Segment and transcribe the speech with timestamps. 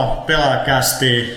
[0.00, 1.36] Tervetuloa pelaajakästiin.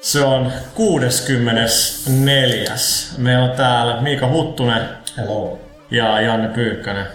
[0.00, 2.74] Se on 64.
[3.18, 4.82] Meillä on täällä Miika Huttunen
[5.16, 5.58] Hello.
[5.90, 7.06] ja Janne Pyykkönen.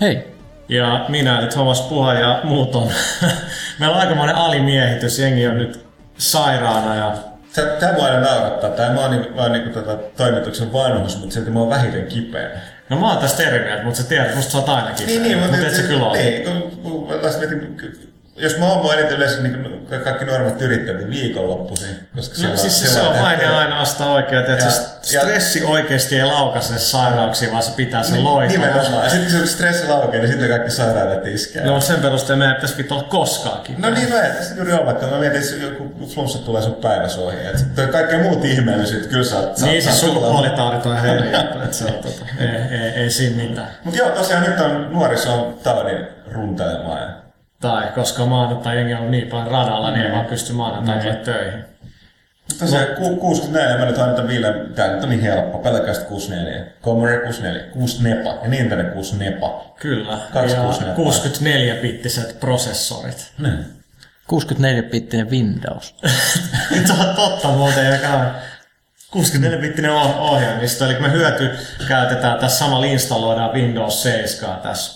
[0.00, 0.36] Hei.
[0.68, 2.90] Ja minä eli Thomas Puha ja muut on.
[3.78, 5.18] Meillä on aikamoinen alimiehitys.
[5.18, 5.86] Jengi on nyt
[6.18, 7.14] sairaana ja
[7.80, 8.70] Tämä mua aina naurattaa.
[8.70, 12.50] Tämä mä oon niin, vaan niin tota, toimituksen vanhus, mutta silti mä oon vähiten kipeä.
[12.88, 15.20] No mä oon tästä eri mieltä, mutta sä tiedät, musta sä oot aina kipeä.
[15.20, 16.18] Niin, mutta et sä kyllä ole.
[16.18, 18.05] Niin, kun, kun, kun, mietin,
[18.38, 22.08] jos mä oon eniten yleensä niin kaikki normaalit yrittäjät, niin viikonloppuisin.
[22.16, 24.82] Koska No, siis se, se on tehty- ja ainoastaan oikein, että Ja- se
[25.20, 28.48] stressi oikeasti ei laukaise sairauksia, vaan se pitää sen Niin, loikan.
[28.60, 29.04] Nimenomaan.
[29.04, 31.64] Ja sitten kun se stressi laukee, niin sitten kaikki sairaudet iskee.
[31.64, 33.74] No sen perusteella meidän pitäisi pitää olla koskaakin.
[33.82, 37.20] No niin, mä tässä juuri on, vaikka mä mietin, että joku flunssa tulee sun päivässä
[37.20, 37.36] ohi.
[37.46, 40.96] Että kaikkea muut ihmeellisyyt, kyllä sä oot- Niin, siis sukupuolitaudit on
[41.32, 42.48] juttu, että se on tota, ei,
[42.80, 43.68] ei, ei siinä mitään.
[43.84, 47.25] Mut joo, tosiaan nyt on nuoriso taudin runtelemaan.
[47.60, 51.14] Tai koska maanantai jengi on niin paljon radalla, niin ei vaan pysty maanantai Niin.
[51.14, 51.20] mm.
[51.20, 51.64] töihin.
[52.58, 56.64] Tosiaan ku- 64, mä nyt hain Ville, tää nyt on niin helppo, pelkästään 64.
[56.82, 59.64] Commodore 64, 6 nepa ja Nintendo 6 nepa.
[59.80, 60.18] Kyllä.
[60.32, 61.04] Kaksi ja kuusi näppää.
[61.04, 63.32] 64-bittiset prosessorit.
[63.38, 63.64] Niin.
[64.32, 65.94] 64-bittinen Windows.
[66.74, 68.26] Nyt on totta muuten, joka on
[69.16, 71.50] 64-bittinen oh- ohjelmisto, eli me hyöty
[71.88, 74.95] käytetään tässä samalla installoidaan Windows 7 tässä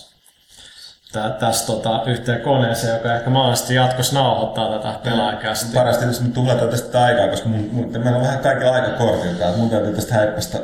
[1.39, 5.73] tässä tota, yhteen koneeseen, joka ehkä mahdollisesti jatkossa nauhoittaa tätä pelaajakästi.
[5.73, 9.47] Parasta, jos me tuhlataan tästä aikaa, koska mun, mun, meillä on vähän kaikilla aika kortilta,
[9.47, 10.59] että mun täytyy tästä häippästä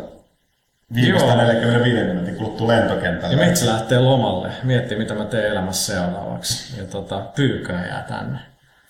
[0.93, 1.47] viimeistään Joo.
[1.47, 3.35] 45 minuutin kuluttua lentokentälle.
[3.35, 6.77] Ja metsä lähtee lomalle, miettii mitä mä teen elämässä seuraavaksi.
[6.77, 8.39] Ja tota, pyykkönen jää tänne.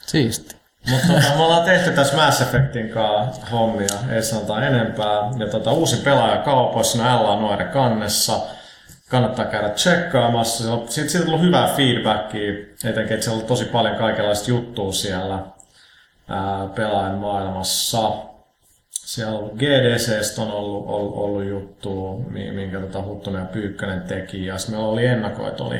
[0.05, 0.55] Siisti.
[0.89, 5.31] Mutta tota, me ollaan tehty tässä Mass Effectin kanssa hommia, ei sanota enempää.
[5.37, 8.39] Ja tota, uusi pelaaja kaupoissa, no L on noiden kannessa.
[9.09, 10.63] Kannattaa käydä tsekkaamassa.
[10.63, 12.51] Siitä, siitä on tullut hyvää feedbackia,
[12.85, 15.43] etenkin, että siellä on tosi paljon kaikenlaista juttua siellä
[16.75, 18.11] pelaajan maailmassa.
[18.91, 24.45] Siellä on GDCstä on ollut, ollut, ollut juttu, mi- minkä tota Huttunen ja Pyykkönen teki.
[24.45, 25.79] Ja sitten meillä oli ennakoit, oli,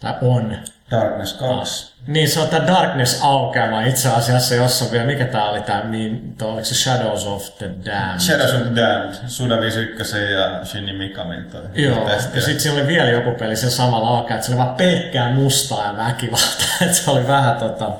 [0.00, 0.56] tai on,
[0.92, 1.92] Darkness 2.
[2.06, 6.34] niin se on tämä Darkness aukeama itse asiassa, jossa vielä, mikä tää oli tää, niin,
[6.38, 8.20] toi, oliko se Shadows of the Damned?
[8.20, 11.60] Shadows of the Damned, Suda 51 ja Shinji Mikamin toi.
[11.74, 14.74] Joo, ja sitten siinä oli vielä joku peli sen samalla aukeaa, että se oli vaan
[14.74, 17.90] pelkkää mustaa ja väkivaltaa, että se oli vähän tota,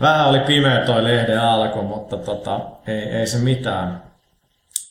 [0.00, 4.02] vähän oli pimeä toi lehden alku, mutta tota, ei, ei se mitään.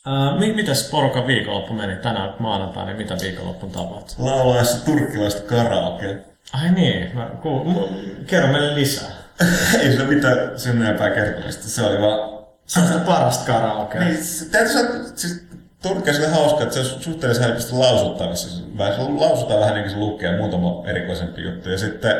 [0.06, 4.14] Uh, mi- mitäs porukan viikonloppu meni tänään maanantaina, niin mitä viikonloppun tapahtui?
[4.18, 6.16] Laulaessa turkkilaista karaoke.
[6.52, 7.88] Ai niin, mä kuul...
[8.26, 9.10] kerro meille lisää.
[9.80, 12.38] Ei se ole mitään sen enempää kertomista, se oli vaan...
[12.66, 14.00] Se on sitä parasta karaokea.
[14.00, 15.46] Niin, se- täytyy sanoa, siis
[15.82, 18.48] Turkki on sille hauska, että se on suhteellisen helposti lausuttavissa.
[18.48, 18.62] Se
[19.18, 21.70] lausutaan vähän niin kuin se lukee, muutama erikoisempi juttu.
[21.70, 22.16] Ja sitten,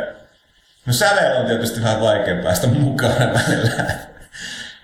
[0.86, 3.12] no sävel on tietysti vähän vaikea päästä mukaan
[3.48, 3.84] välillä.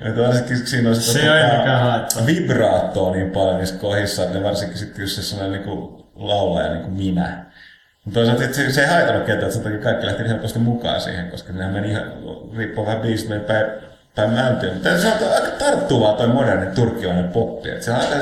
[0.00, 2.26] Että varsinkin siinä on Se haittaa.
[2.26, 6.82] vibraattoa niin paljon niissä kohdissa, että varsinkin sitten jos se sellainen niin kuin laulaja niin
[6.82, 7.44] kuin minä.
[8.04, 11.00] Mutta toisaalta se, se ei haitannut ketään, että sen takia kaikki lähti niin helposti mukaan
[11.00, 12.12] siihen, koska ne meni ihan,
[12.56, 13.66] riippuu vähän biisistä meni päin,
[14.14, 14.72] päin mäntyä.
[14.72, 17.70] Mutta se on aika tarttuvaa toi moderni turkkilainen poppi.
[17.70, 18.14] Että se on aika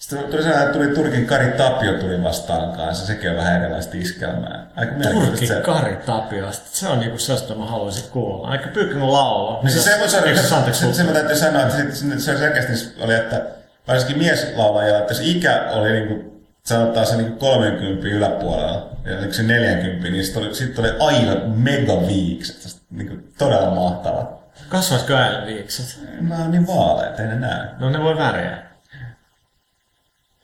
[0.00, 3.96] sitten tuli sellainen, että tuli Turkin Kari Tapio tuli vastaan kanssa, sekin on vähän erilaista
[3.96, 4.66] iskelmää.
[4.76, 5.54] Aika Turkki se.
[5.54, 6.68] Kari Tapiosta.
[6.72, 8.48] Se on niinku sellaista, mitä mä haluaisin kuulla.
[8.48, 9.62] Aika pyykkönen laulu.
[9.62, 12.38] No siis se, se, se, se, se, se, mä täytyy sanoa, että sit, se, se
[12.38, 13.42] selkeästi oli, että
[13.88, 16.29] varsinkin mieslaulajalla, että jos ikä oli niinku,
[16.64, 21.50] sanotaan se niinku 30 yläpuolella, ja oliko se 40, niin sitten oli, sit oli aivan
[21.50, 22.80] mega viikset.
[22.90, 24.40] Niinku todella mahtava.
[24.68, 25.98] Kasvaisiko äänen viikset?
[26.20, 27.68] Mä oon niin vaaleet, ei ne näe.
[27.78, 28.62] No ne voi väriä.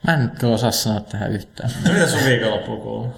[0.07, 1.71] Mä en kyllä osaa sanoa tähän yhtään.
[1.87, 3.15] No mitä sun viikonloppu kuuluu?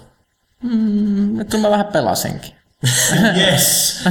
[0.62, 2.55] Mm, Kyllä mä vähän pelasinkin.
[3.47, 4.05] yes!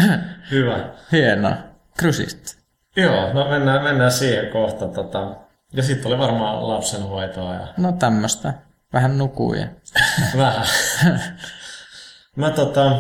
[0.52, 0.80] Hyvä.
[1.12, 1.54] Hienoa.
[1.98, 2.52] Krysistä.
[2.96, 4.88] Joo, no mennään, mennään siihen kohta.
[4.88, 5.36] Tota.
[5.74, 8.54] Ja sitten oli varmaan lapsenhoitoa ja No tämmöstä.
[8.94, 9.68] Vähän nukuja.
[10.38, 10.66] vähän.
[12.36, 12.92] Mä tota,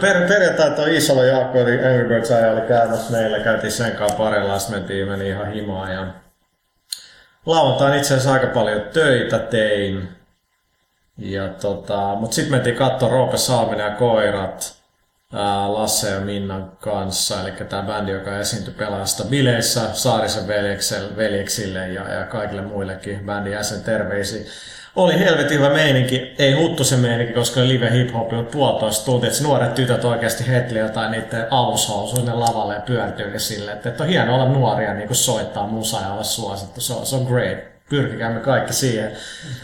[0.00, 4.58] per, perjantai toi Isola Jaakko eli Angry Birds oli käymässä meillä, käytiin sen kanssa parilla,
[4.70, 6.06] mentiin, meni ihan himaan ja
[7.46, 10.08] lauantain itse asiassa aika paljon töitä tein.
[11.18, 14.79] Ja tota, mut sitten mentiin katsoa Roope Saaminen ja koirat
[15.68, 20.46] Lasse ja Minnan kanssa, eli tämä bändi, joka esiintyi pelaajasta bileissä Saarisen
[21.16, 24.42] veljeksille ja, ja kaikille muillekin bändin jäsen terveisiä.
[24.96, 29.30] Oli helvetin hyvä meininki, ei huttu se meininki, koska live hip hop oli puolitoista tuntia,
[29.30, 34.08] että nuoret tytöt oikeasti hetli jotain niiden alushousuille lavalle ja pyörtyy silleen, että, että on
[34.08, 37.58] hienoa olla nuoria niin soittaa musaa ja olla suosittu, se on, se on great,
[37.90, 39.12] pyrkikäämme kaikki siihen.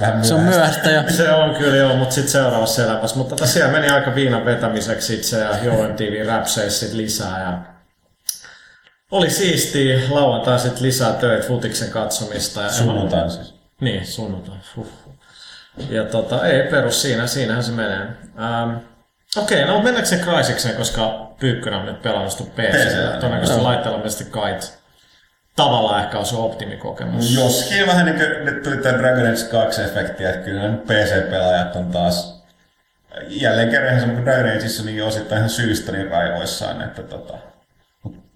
[0.00, 1.02] Vähän Se on myöhäistä jo.
[1.16, 3.16] Se on kyllä joo, mutta sitten seuraavassa elämässä.
[3.16, 7.42] Mutta tota, siellä meni aika viinan vetämiseksi itse ja JoMTV Rapseissit lisää.
[7.42, 7.58] Ja
[9.10, 12.62] oli siistiä lauantai sitten lisää töitä futiksen katsomista.
[12.62, 13.54] Ja Sunnuntain siis.
[13.80, 14.56] Niin, sunnuntai.
[14.76, 14.88] Huh.
[15.90, 18.00] Ja tota, ei perus siinä, siinähän se menee.
[18.00, 18.76] Ähm,
[19.36, 22.52] Okei, okay, no mennäänkö se Crysikseen, koska Pyykkönen on nyt pelannut.
[22.54, 24.78] PC, Todennäköisesti laitteella mielestäni kait.
[25.56, 27.34] Tavallaan ehkä on se optimikokemus.
[27.34, 31.86] Joskin vähän niin kuin nyt tuli tämä Dragon Age 2 efekti, että kyllä PC-pelaajat on
[31.86, 32.42] taas
[33.28, 37.38] jälleen kerran semmoinen Dragon Ageissa niin osittain ihan syystä niin raivoissaan, että tota,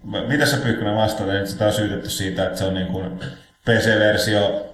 [0.03, 3.19] mitä sä Pyykkönen vastaat, että sitä on syytetty siitä, että se on niin kuin
[3.65, 4.65] PC-versio,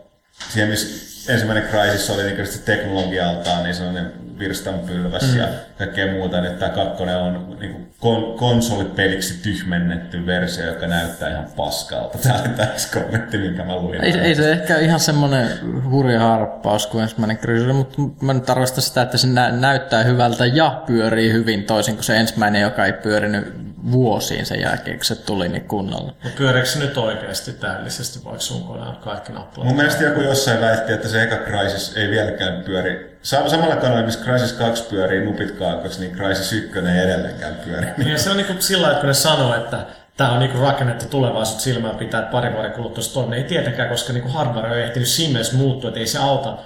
[0.50, 5.38] siihen missä ensimmäinen Crysis oli niin se teknologialtaan niin sellainen virstanpylväs mm.
[5.38, 5.48] ja
[5.78, 11.46] kaikkea muuta, niin tämä kakkonen on niin kuin kon- konsolipeliksi tyhmennetty versio, joka näyttää ihan
[11.56, 12.18] paskalta.
[12.24, 14.04] Tämä oli täys kommentti, minkä mä luin.
[14.04, 15.48] Ei, ei se ehkä ihan semmoinen
[15.90, 20.46] hurja harppaus kuin ensimmäinen Cruiser, mutta mä nyt arvostan sitä, että se nä- näyttää hyvältä
[20.46, 23.54] ja pyörii hyvin toisin kuin se ensimmäinen, joka ei pyörinyt
[23.92, 26.14] vuosiin sen jälkeen, kun se tuli niin kunnolla.
[26.24, 29.68] Mutta pyöriikö se nyt oikeasti täydellisesti, vaikka sun koneella on kaikki nappulat?
[29.68, 33.18] Mun mielestä joku jossain väitti, että se eka Crysis ei vieläkään pyöri.
[33.22, 37.88] Sa- samalla kanavalla, missä Crysis 2 pyörii nupit kaakaksi, niin Crysis 1 ei edelleenkään pyöri.
[37.98, 39.86] Niin ja se on niinku sillä lailla, että kun ne sanoo, että
[40.18, 43.38] tämä on niinku rakennettu tulevaisuutta silmään pitää, että pari vuoden kuluttua se toimii.
[43.38, 46.58] Ei tietenkään, koska niinku hardware on ehtinyt siinä mielessä muuttua, että ei se auta.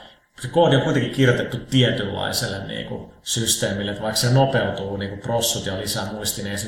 [0.41, 5.77] Se koodi on kuitenkin kirjoitettu tietynlaiselle niinku systeemille, että vaikka se nopeutuu niinku prossut ja
[5.77, 6.67] lisää muistiin, niin ei se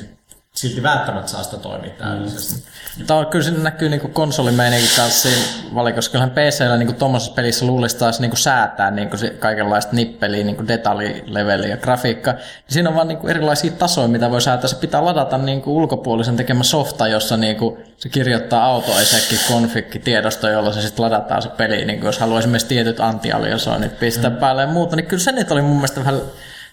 [0.56, 2.62] silti välttämättä saa sitä toimia täydellisesti.
[3.06, 6.10] Tämä on, kyllä se näkyy niin konsolimeininkin kanssa siinä valikossa.
[6.10, 11.68] Kyllähän PCllä niin tuommoisessa pelissä luulisi taas niin säätää niin se kaikenlaista nippeliä, niin detaljileveliä
[11.68, 12.32] ja grafiikka.
[12.32, 14.68] Niin siinä on vaan niin erilaisia tasoja, mitä voi säätää.
[14.68, 17.56] Se pitää ladata niin ulkopuolisen tekemä softa, jossa niin
[17.96, 21.84] se kirjoittaa autoesekki konfikki tiedosto, jolla se sitten ladataan se peli.
[21.84, 24.36] Niin jos haluaa esimerkiksi tietyt antialiasoinnit pistää mm.
[24.36, 26.20] päälle ja muuta, niin kyllä se nyt oli mun mielestä vähän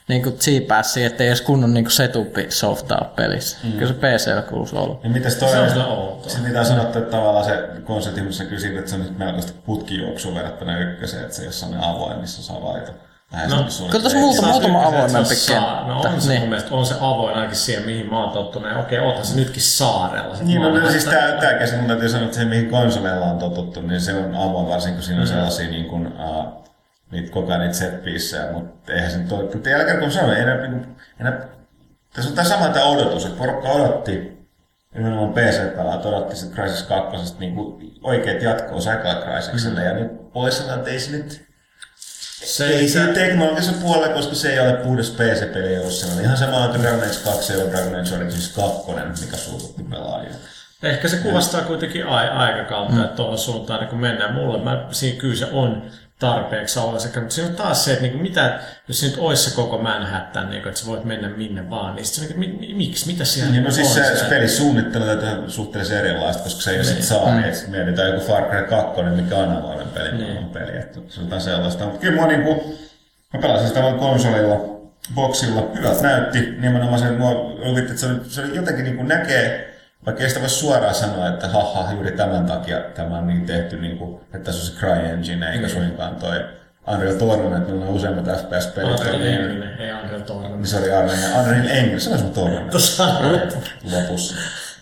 [0.07, 3.57] niin kuin cheapassi, ettei edes kunnon niin setupi softaa pelissä.
[3.63, 3.71] Mm.
[3.71, 4.99] Kyllä se PCllä kuuluisi olla.
[5.03, 5.71] Ja mitäs toi Se on on?
[5.71, 6.29] kyllä outoa.
[6.29, 9.17] Se mitä on sanottu, että tavallaan se konsepti, missä kyllä siitä, että se on nyt
[9.17, 12.91] melkoista putkijuoksua verrattuna ykköseen, että se ei ole sellainen avoin, missä saa valita.
[13.49, 16.09] No, kyllä tässä muutama että avoimempi on saa- No kenttä.
[16.09, 16.39] on se Niin.
[16.39, 18.77] mun mielestä, on se avoin ainakin siihen, mihin mä oon tottunut.
[18.79, 20.35] Okei, oothan se nytkin saarella.
[20.35, 23.25] Sit Niin, no, no siis tää, tää käsin mun täytyy sanoa, että se mihin konsoleilla
[23.25, 26.60] on totuttu, niin se on avoin, varsinkin kun siinä on sellaisia niin kuin, uh,
[27.11, 28.03] niitä koko ajan niitä set
[28.53, 30.87] mutta eihän se nyt ole, mutta jälkeen kun sanoin, ei enää, niin,
[31.19, 31.41] enää,
[32.13, 34.37] tässä on tämä sama tämä odotus, että porukka odotti,
[34.93, 39.85] nimenomaan PC-pelaajat odotti sitten Crysis 2 niin kuin oikeat jatkoa Säkla Crysikselle, mm.
[39.85, 41.51] ja nyt voisi sanoa, että ei se nyt
[42.43, 46.25] se, ei se, se teknologisen puolella, koska se ei ole puhdas PC-peli ollut sellainen.
[46.25, 48.91] Ihan sama kuin Dragon Age 2 ja Dragon Age Origins 2,
[49.25, 50.33] mikä suututti pelaajia.
[50.83, 53.01] Ehkä se kuvastaa kuitenkin ai- aikakautta, mm.
[53.01, 54.33] että tuohon suuntaan niin kun mennään.
[54.33, 58.03] Mulle mä, siinä kyllä se on tarpeeksi olla sekä, mutta siinä on taas se, että
[58.03, 61.29] niin mitä, jos se nyt olisi se koko Manhattan, niin kuin, että sä voit mennä
[61.29, 63.93] minne vaan, niin sit se, on niin, mi, miksi, mitä siellä Niin, no on siis
[63.93, 66.85] se, se pelisuunnittelu täytyy olla suhteellisen erilaista, koska se ei niin.
[66.85, 67.45] sit saa, niin.
[67.45, 70.37] että mietitään joku Far Cry 2, mikä on avoimen peli, niin.
[70.37, 71.83] on peli, että se on jotain sellaista.
[71.83, 72.77] Mutta kyllä mua niinku,
[73.33, 74.55] mä pelasin sitä vaan konsolilla,
[75.15, 77.31] boksilla, hyvältä näytti, nimenomaan se, mua
[77.79, 79.70] että se oli, se oli jotenkin niinku näkee,
[80.05, 83.77] vaikka ei sitä voi suoraan sanoa, että haha, juuri tämän takia tämä on niin tehty,
[83.77, 86.45] niin kuin, että tässä on se CryEngine, eikä suinkaan toi
[86.87, 88.99] Unreal Tournament, millä on useimmat FPS-pelit.
[88.99, 90.57] Unreal niin- Engine, ei Unreal Tournament.
[90.61, 92.73] niin se oli Unreal, Unreal Engine, se olisi mun Tournament
[93.91, 94.35] lopussa.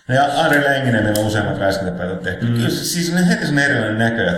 [0.08, 2.46] No ja Unreal Engine, millä on useammat räiskintäpelit on tehty.
[2.46, 2.54] Mm.
[2.54, 4.32] Kyllä siis on heti sellainen erilainen näkö ja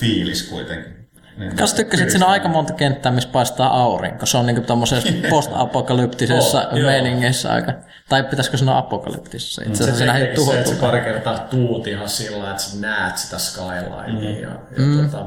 [0.00, 0.95] fiilis kuitenkin.
[1.36, 4.26] Niin, Kas tykkäsit, siinä aika monta kenttää, missä paistaa aurinko.
[4.26, 7.72] Se on niinku tommosessa post-apokalyptisessa Oh, meiningissä aika.
[8.08, 9.62] Tai pitäisikö sanoa apokalyptisessa?
[9.66, 10.88] Itse asiassa siinä Se, heti se, se, että tuhoutuu.
[10.88, 14.04] pari kertaa tuut ihan sillä että sä näet sitä skylinea.
[14.06, 14.22] Mm.
[14.42, 15.10] Ja, ja mm.
[15.10, 15.26] tota,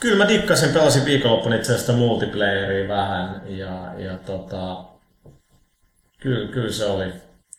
[0.00, 3.42] kyllä mä dikkasin, pelasin viikonloppuna itse asiassa multiplayeria vähän.
[3.46, 4.84] Ja, ja tota,
[6.20, 7.12] kyllä, kyllä se oli.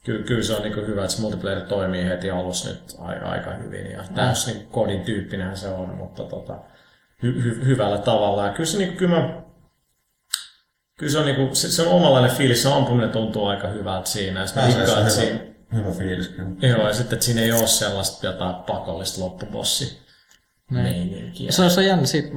[0.05, 3.51] Kyllä, kyllä se on niin hyvä, että se multiplayer toimii heti alussa nyt aika, aika
[3.51, 3.91] hyvin.
[3.91, 6.57] Ja täys niin kodin tyyppinenhän se on, mutta tota,
[7.23, 8.45] hy, hy, hyvällä tavalla.
[8.45, 9.43] Ja kyllä se, niin, kyllä mä,
[10.99, 14.39] Kyllä se on, niinku, se, se on omanlainen fiilis, se ampuminen tuntuu aika hyvältä siinä.
[14.39, 15.39] Ja sit mä Pääsee dikkaan, että se siinä,
[15.73, 16.49] hyvä, hyvä fiilis kyllä.
[16.61, 20.02] joo, ja sitten, että siinä ei ole sellaista jotain pakollista loppubossi
[20.73, 21.51] meininkiä.
[21.51, 22.29] Se on se jännä, siitä,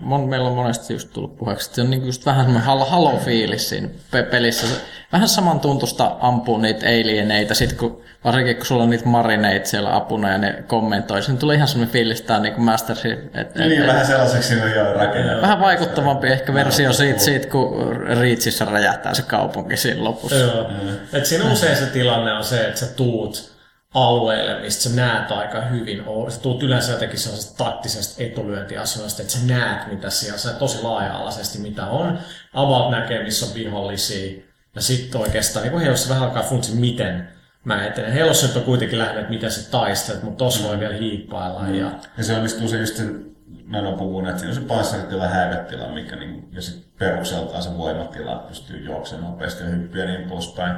[0.00, 2.84] mon, meillä on monesti just tullut puheeksi, että se on niinku just vähän semmoinen halo,
[2.84, 4.66] halo-fiilis siinä pe- pelissä.
[4.66, 4.74] Se,
[5.12, 10.32] vähän samantuntusta ampuu niitä alieneita, sit kun, varsinkin kun sulla on niitä marineita siellä apuna
[10.32, 13.18] ja ne kommentoi, niin tulee ihan semmoinen fiilis, tämä on niinku Master Chief.
[13.18, 15.42] Et, et, Niin, vähän sellaiseksi siinä on jo rakennettu.
[15.42, 20.36] Vähän vaikuttavampi ehkä versio siitä, siitä kun Reachissä räjähtää se kaupunki siinä lopussa.
[20.36, 20.70] Joo.
[21.12, 23.53] Et siinä usein se tilanne on se, että sä tuut
[23.94, 26.04] alueille, mistä sä näet aika hyvin.
[26.28, 31.58] Sä tulet yleensä jotenkin sellaisesta taktisesta etulyöntiasioista, että sä näet, mitä siellä, sä tosi laaja-alaisesti
[31.58, 32.18] mitä on.
[32.54, 34.42] About näkee, missä on vihollisia.
[34.74, 37.28] Ja sitten oikeastaan, niin heillä vähän alkaa funtsi, miten
[37.64, 38.12] mä etenen.
[38.12, 41.62] Heillä on kuitenkin lähinnä, että miten sä taistelet, mutta tossa voi vielä hiippailla.
[41.62, 41.74] Mm.
[41.74, 41.90] Ja...
[42.18, 43.26] ja se onnistuu se just sen,
[43.66, 47.62] mä en ole puhunut, että siinä on se panssaritila, häivetila, mikä niin, ja sitten perukseltaan
[47.62, 50.76] se voimatila pystyy juoksemaan nopeasti ja hyppyä ja niin poispäin,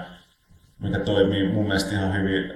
[0.79, 2.53] mikä toimii mun mielestä ihan hyvin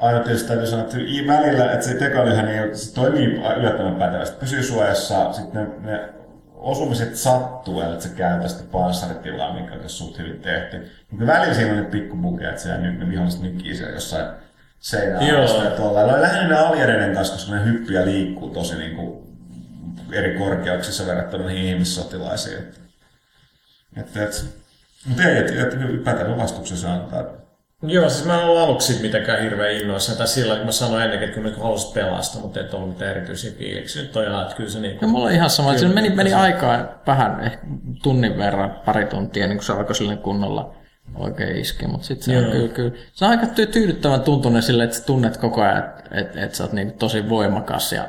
[0.00, 0.96] aina tietysti täytyy sanoa, että
[1.26, 4.36] välillä, että se tekoälyhän ei, se toimii yllättävän pätevästi.
[4.40, 6.08] Pysyy suojassa, sitten ne, ne
[6.54, 10.90] osumiset sattuu, että se käytä sitä panssaritilaa, mikä on suht hyvin tehty.
[11.10, 14.26] Mutta välillä siinä on ne pikkubukeja, että siellä ne viholliset nykkii siellä jossain
[14.78, 15.26] seinään
[15.64, 16.00] ja tuolla.
[16.00, 19.24] Ja lähinnä ne aliereiden kanssa, koska ne hyppyjä liikkuu tosi niin kuin
[20.12, 22.58] eri korkeuksissa verrattuna niihin ihmissotilaisiin.
[23.96, 24.36] Että, että,
[25.06, 27.43] mutta ei, että, että pätevä vastuksen se antaa.
[27.86, 30.18] Joo, siis mä en ollut aluksi mitenkään hirveän innoissaan.
[30.18, 33.10] Tai sillä kun mä sanoin ennenkin, että kyllä mä haluaisin pelastaa, mutta et ollut mitään
[33.10, 34.02] erityisiä fiiliksiä.
[34.02, 35.10] Nyt on ihan, että kyllä se niin kuin...
[35.10, 35.78] mulla on ihan sama.
[35.78, 37.66] Siinä meni, meni aikaa vähän, ehkä
[38.02, 40.74] tunnin verran, pari tuntia, niin kuin se alkoi sille kunnolla
[41.14, 44.96] oikein iski, mutta sitten se on kyllä, kyllä, se on aika tyydyttävän tuntunen sille, että
[44.96, 48.08] sä tunnet koko ajan, että et, et sä oot niin tosi voimakas ja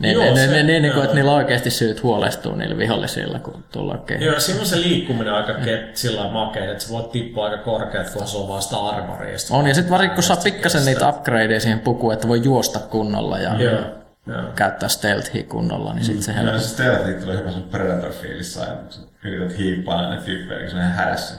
[0.00, 3.38] ne, Joo, ne, se, ne, ne, ne, että niillä on oikeasti syyt huolestua niillä vihollisilla,
[3.38, 4.26] kun tullaan kehiin.
[4.26, 8.10] Joo, siinä on se liikkuminen aika ket, sillä makea, että sä voit tippua aika korkeat,
[8.10, 9.36] kun se on vasta armoria.
[9.50, 13.38] On, ja sitten varsinkin kun saa pikkasen niitä upgradeja siihen pukuun, että voi juosta kunnolla
[13.38, 13.80] ja Joo.
[14.26, 14.42] Joo.
[14.54, 16.56] käyttää stealthia kunnolla, niin sitten se helpottaa.
[16.56, 20.76] Ja se stealthia tulee hyvä sen Predator-fiilis aina, kun yrität hiippaa ne tyyppejä, kun se
[20.76, 21.34] on hädässä.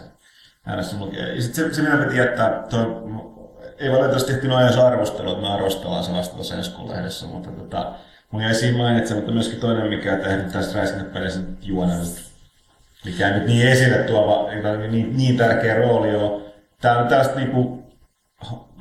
[0.62, 0.96] hädässä.
[1.36, 2.82] Ja sitten se, se minä piti jättää, toi,
[3.78, 7.94] ei valitettavasti tehty noin arvostelua, että me arvostellaan sellaista tuossa Eskun-lehdessä, mutta tota,
[8.32, 12.22] Mun jäi siinä mainitsematta myöskin toinen, mikä tehnyt tästä räiskintäpelissä juonellisesti,
[13.06, 16.42] mikä ei nyt niin esille tuova, niin, niin, niin tärkeä rooli on.
[16.82, 17.84] Tää on tällaista niinku,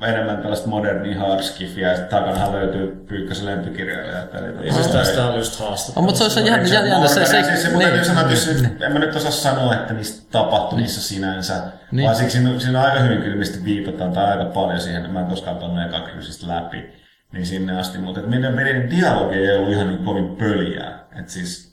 [0.01, 4.23] enemmän tällaista modernia hardskifia, ja takanahan löytyy Pyykkösen lempikirjailija.
[4.61, 5.99] Eli siis tästä on just haastetta.
[5.99, 7.07] Oh, mutta se olisi ihan jännä.
[7.07, 10.27] Se, se, se, se, niin, sanoa, että niin, en mä nyt osaa sanoa, että niistä
[10.31, 11.07] tapahtumissa niin.
[11.07, 11.53] sinänsä,
[11.91, 12.05] niin.
[12.05, 15.19] vaan siksi siinä, siinä on aika hyvin kyllä mistä viitataan, tai aika paljon siihen, mä
[15.19, 16.07] en koskaan pelannut eka
[16.47, 17.00] läpi
[17.31, 21.07] niin sinne asti, mutta meidän, meidän dialogi ei ollut ihan niin kovin pöliää.
[21.19, 21.71] Et siis,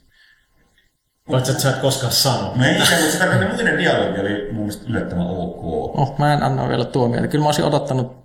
[1.31, 2.53] Paitsi, että sä et koskaan sano.
[2.57, 5.65] Me ei, mutta se tarkoittaa, muiden dialogi oli mun mielestä yllättävän ok.
[5.99, 7.29] Oh, mä en anna vielä tuomioita.
[7.29, 8.19] Kyllä mä olisin odottanut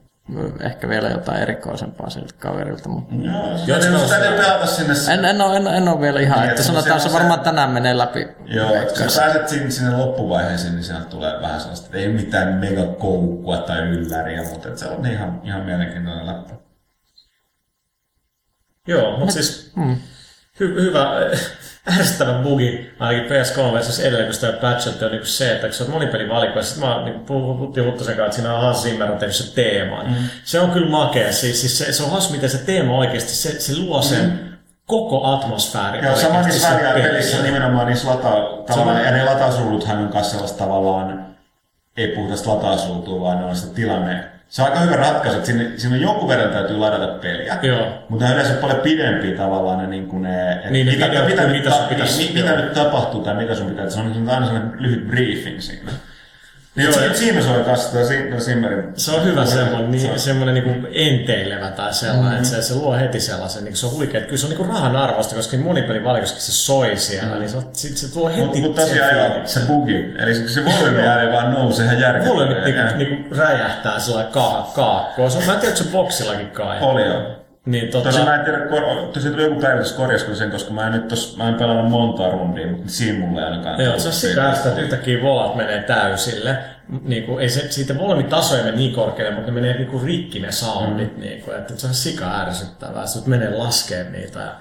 [0.61, 2.89] ehkä vielä jotain erikoisempaa siltä kaverilta.
[2.89, 3.15] Mutta...
[3.15, 4.93] Joo, jos no, täytyy pelata sinne.
[5.13, 7.69] En, en, ole, en, en ole vielä ihan, niin, että sanotaan se, se varmaan tänään
[7.69, 8.27] menee läpi.
[8.45, 12.53] Joo, kun sä pääset sinne, sinne loppuvaiheeseen, niin sieltä tulee vähän sellaista, että ei mitään
[12.53, 16.62] megakoukkua tai ylläriä, mutta se on ihan, ihan mielenkiintoinen läppä.
[18.87, 19.97] Joo, mutta siis mm.
[20.59, 21.11] hy- hyvä,
[21.97, 25.83] ärsyttävä bugi, ainakin PS3 versus edelleen, kun sitä patchat on niin se, että kun sä
[25.83, 29.35] oot monipelivalikoissa, sitten mä niin puhuttiin Huttusen kanssa, että siinä on Hans Zimmer on tehnyt
[29.35, 30.03] se teema.
[30.03, 30.15] Mm.
[30.43, 33.59] Se on kyllä makea, siis, siis se, se on hauska, miten se teema oikeasti, se,
[33.59, 34.53] se luo sen mm.
[34.85, 36.05] koko atmosfääri.
[36.05, 38.29] Joo, sama niissä pelissä nimenomaan niissä lata,
[38.67, 41.35] tavallaan, ja ne latausruuduthan on kanssa sellaista tavallaan,
[41.97, 44.23] ei puhuta latausruutua, vaan ne on sitä tilanne
[44.53, 47.57] se on aika hyvä ratkaisu, että sinne, sinne jonkun verran täytyy ladata peliä.
[47.61, 48.05] Joo.
[48.09, 51.47] Mutta ne yleensä paljon pidempiä tavallaan ne, niin kuin ne että niin, mitä, mitä, mitä,
[51.47, 54.71] mitä, mitä, mitä, mitä, mitä nyt tapahtuu tai mitä sun pitää, se on aina sellainen
[54.77, 55.91] lyhyt briefing siinä.
[56.75, 58.01] Niin Joo, siinä, siinä se on kasvaa
[58.39, 58.83] Simmerin.
[58.95, 62.37] Se on hyvä semmoinen, niin, semmoinen niin enteilevä tai sellainen, mm-hmm.
[62.37, 64.21] että se, se luo heti sellaisen, niin se on huikea.
[64.21, 67.39] Kyllä se on niin rahan arvosta, koska monipelin valikossa se soi siellä, mm-hmm.
[67.39, 71.01] niin se, sit se tuo heti Mutta mut tosiaan joo, se bugi, eli se volyymi
[71.01, 72.29] ei vaan nouse ihan järkeä.
[72.29, 75.31] Volyymi niinku, niinku räjähtää sellainen kaakkoon.
[75.45, 76.77] Mä en tiedä, että se boksillakin kai.
[76.81, 77.42] Oli joo.
[77.65, 78.09] Niin, tota...
[78.09, 81.07] Tosi mä en tiedä, kor- tosi tuli joku päivitys korjasko sen, koska mä en nyt
[81.07, 83.81] tos, mä en pelannut monta rundia, mutta siinä mulle ei ainakaan.
[83.81, 86.57] Joo, se on sitä, että yhtäkkiä volat menee täysille.
[87.01, 90.39] Niin kuin, ei se, siitä volumitaso mene niin korkealle, mutta ne menee niin kuin rikki
[90.39, 91.15] ne soundit.
[91.15, 91.21] Mm.
[91.21, 94.39] Niin kuin, että se on sika ärsyttävää, se menee laskeen niitä.
[94.39, 94.55] Ja...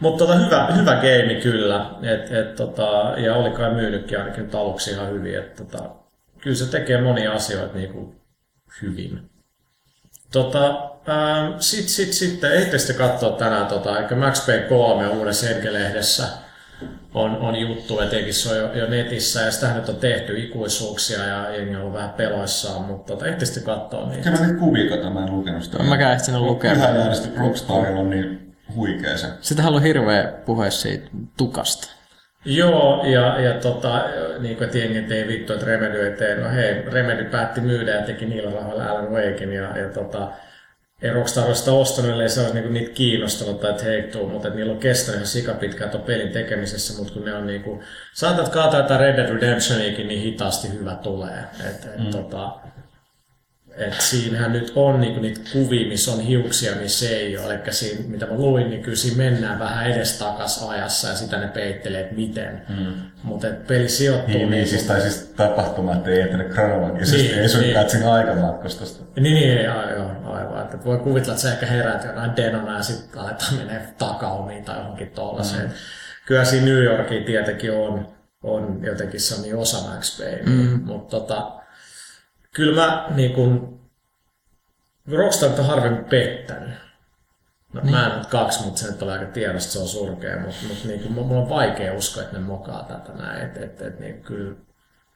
[0.00, 4.90] Mutta tota, hyvä, hyvä game kyllä, et, et, tota, ja oli kai myynytkin ainakin aluksi
[4.90, 5.38] ihan hyvin.
[5.38, 5.90] Et, tota,
[6.40, 8.20] kyllä se tekee monia asioita niin kuin,
[8.82, 9.30] hyvin.
[10.32, 15.46] Tota, ähm, sitten sit, sit, ehditte sitten katsoa tänään, tota, että Max Payne 3 uudessa
[15.46, 16.24] Henke-lehdessä
[17.14, 21.24] on, on juttu, etenkin se on jo, jo netissä, ja sitä nyt on tehty ikuisuuksia,
[21.24, 24.22] ja jengi on ollut vähän peloissaan, mutta tota, ehditte sitten katsoa niitä.
[24.22, 25.82] Kyllä mä nyt kuvia mä en lukenut sitä.
[25.82, 26.72] Mä käyn ehtinyt lukea.
[26.74, 29.26] Pyhä äänestä Rockstarilla on niin huikea se.
[29.40, 31.06] Sitä on hirveä puhe siitä
[31.36, 31.88] tukasta.
[32.44, 34.04] Joo, ja, ja tota,
[34.38, 38.26] niin kuin jengi ei vittu, että Remedy eteen, no hei, Remedy päätti myydä ja teki
[38.26, 40.30] niillä rahoilla Alan Wakein, ja, ja tota,
[41.04, 44.72] ei Rockstar ole sitä ostanut, ellei se olisi niinku niitä kiinnostanut tai heittuu, mutta niillä
[44.72, 47.82] on kestänyt ihan sikapitkään tuon pelin tekemisessä, mutta kun ne on niinku,
[48.14, 51.38] saatat kaataa jotain Red Dead Redemptioniakin, niin hitaasti hyvä tulee.
[51.60, 52.10] Et, et, mm.
[52.10, 52.56] tota,
[53.76, 57.54] et siinähän nyt on niinku niitä kuvia, missä on hiuksia, missä ei ole.
[57.54, 61.48] Eli siinä, mitä mä luin, niin kyllä siinä mennään vähän edestakas ajassa ja sitä ne
[61.48, 62.62] peittelee, että miten.
[62.68, 62.94] Mm.
[63.24, 64.26] Mutta peli sijoittuu...
[64.28, 67.72] Niin, niin, niinku- siis, tai siis tapahtumat ei etene kronologisesti, Niin, niin, ei sun niin.
[67.74, 67.80] niin.
[67.82, 69.04] katsin aikamatkustusta.
[69.20, 70.62] Niin, niin, joo, joo, aivan.
[70.62, 74.78] Että voi kuvitella, että sä ehkä heräät jonain denona ja sitten aletaan menee takaumiin tai
[74.78, 75.62] johonkin tollaiseen.
[75.66, 75.72] Mm.
[76.26, 78.08] Kyllä siinä New Yorkiin tietenkin on,
[78.42, 80.42] on jotenkin se on niin osa Max Payne.
[80.42, 80.80] Mm.
[80.84, 81.52] Mutta tota,
[82.54, 83.80] kyllä mä niin kun,
[85.12, 86.83] Rockstar on harvemmin pettänyt.
[87.74, 87.90] No, niin.
[87.90, 90.88] Mä en ole kaksi, mutta se nyt oli aika tiedosta, se on surkea, mutta, mutta
[90.88, 93.42] niin kuin, mulla on vaikea uskoa, että ne mokaa tätä näin.
[93.42, 94.54] Et, et, et, niin kyllä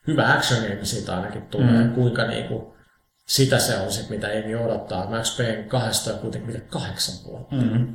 [0.07, 1.85] hyvä action game siitä ainakin tulee.
[1.85, 1.93] Mm.
[1.93, 2.67] Kuinka niin kuin,
[3.27, 5.11] sitä se on sit, mitä Emi odottaa.
[5.11, 7.57] Max Payne kahdesta on kuitenkin mitä kahdeksan vuotta.
[7.57, 7.95] Mm.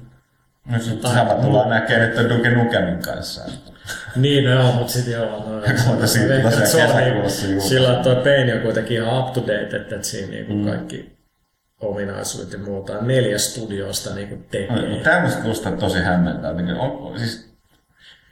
[0.65, 3.41] No sitten sama tullaan näkemään nyt Duke Nukemin kanssa.
[4.15, 5.25] Niin, no joo, mutta sitten joo.
[5.25, 7.70] No, Mutta siitä tosiaan on kesäkuussa niin, julkaisu.
[7.70, 10.65] sillä että toi Pain on kuitenkin ihan up to date, että, että siinä niin mm.
[10.65, 11.12] kaikki
[11.84, 13.02] ominaisuudet ja muuta.
[13.02, 15.22] Neljä studiosta niin kuin tekee.
[15.22, 16.62] Musta kuulostaa tosi hämmentävältä.
[16.62, 17.54] Niin On, siis,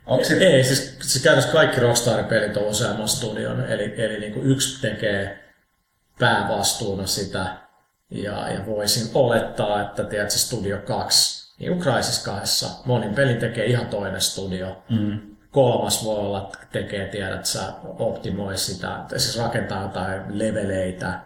[0.06, 4.34] onko sit, Ei, siis se käytännössä kaikki Rockstarin pelit on useamman studion, eli, eli niin
[4.34, 5.40] kuin yksi tekee
[6.20, 7.46] päävastuuna sitä,
[8.12, 13.66] ja, ja voisin olettaa, että tiedätkö, Studio 2, niin kuin Crysis 2, monin pelin tekee
[13.66, 14.84] ihan toinen studio.
[14.90, 15.20] Mm.
[15.52, 21.20] Kolmas voi olla, että tekee, tiedät sä, optimoi sitä, siis rakentaa jotain leveleitä.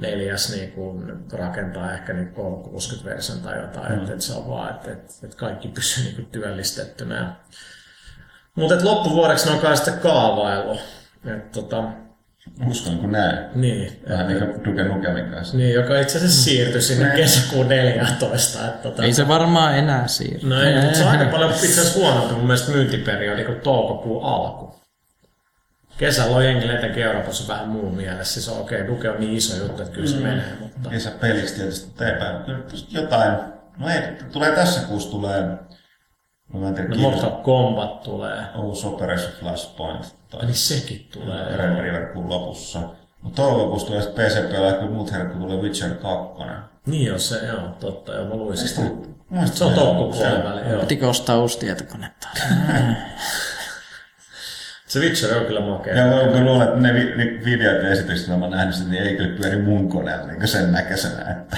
[0.00, 3.98] Neljäs niin kun rakentaa ehkä niin 360-version tai jotain, mm.
[3.98, 7.36] että, että se on vaan, että, että, että kaikki pysyy niin kuin työllistettynä.
[8.54, 10.78] Mutta loppuvuodeksi ne on kai sitten kaavailu.
[11.36, 11.84] Et, tota,
[12.66, 13.50] uskon kun näen.
[13.54, 15.56] niin, Vähän niin kuin Duke Nukemin kanssa.
[15.56, 18.66] niin, joka itse asiassa siirtyi sinne kesäkuun 14.
[18.66, 20.48] Että, tota, Ei se varmaan enää siirry.
[20.48, 24.24] No ei, mutta se on aika paljon itse asiassa huonompi mun mielestä myyntiperiodi kuin toukokuun
[24.24, 24.79] alku.
[26.00, 28.34] Kesällä on jengillä etenkin Euroopassa vähän muu mielessä.
[28.34, 30.22] Siis okei, okay, Duke on niin iso juttu, että kyllä se mm.
[30.22, 30.90] menee, mutta...
[30.90, 31.92] Kesäpelistä tietysti.
[32.46, 33.38] Kyllä jotain.
[33.78, 35.40] No ei, tulee tässä kuussa tulee.
[36.52, 36.96] No mä en tiedä, No.
[36.96, 38.44] Mortal Kombat tulee.
[38.56, 40.14] Uusi Operation Flashpoint.
[40.30, 41.56] Tai Niin sekin tulee.
[41.56, 42.80] Red River kuun lopussa.
[43.22, 46.42] Mutta toukokuussa tulee sitten PCP ja kyllä muut herrat, kun tulee Witcher 2.
[46.86, 48.80] Niin joo, se joo, totta, joo, mä luin sitä.
[49.44, 50.80] Se on toukokuun puoliväli, joo.
[50.80, 52.38] Pitikö ostaa uusi tietokone taas?
[54.90, 55.94] Se Witcher on kyllä makea.
[55.96, 58.88] Ja mä kun luulen, että ne vi- ni- videot ja esitykset, mitä mä oon nähnyt,
[58.88, 61.30] niin ei kyllä pyöri mun koneella niin sen näköisenä.
[61.30, 61.56] Että...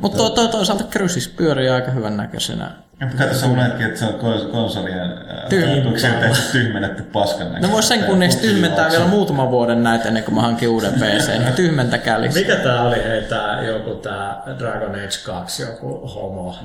[0.00, 2.70] Mutta to, to, toisaalta Crucis pyörii aika hyvän näköisenä.
[3.00, 5.10] Ja kato se unohdetkin, että se on kons- konsolien
[5.50, 7.72] tarkoituksena tehty tyhmennetty paskan No näköistä.
[7.72, 11.52] vois sen kunniaksi tyhmentää vielä muutaman vuoden näitä ennen kuin mä hankin uuden PC, niin
[11.62, 12.42] tyhmentäkää lisää.
[12.42, 16.56] Mikä tää oli, hei, tää joku tää Dragon Age 2, joku homo?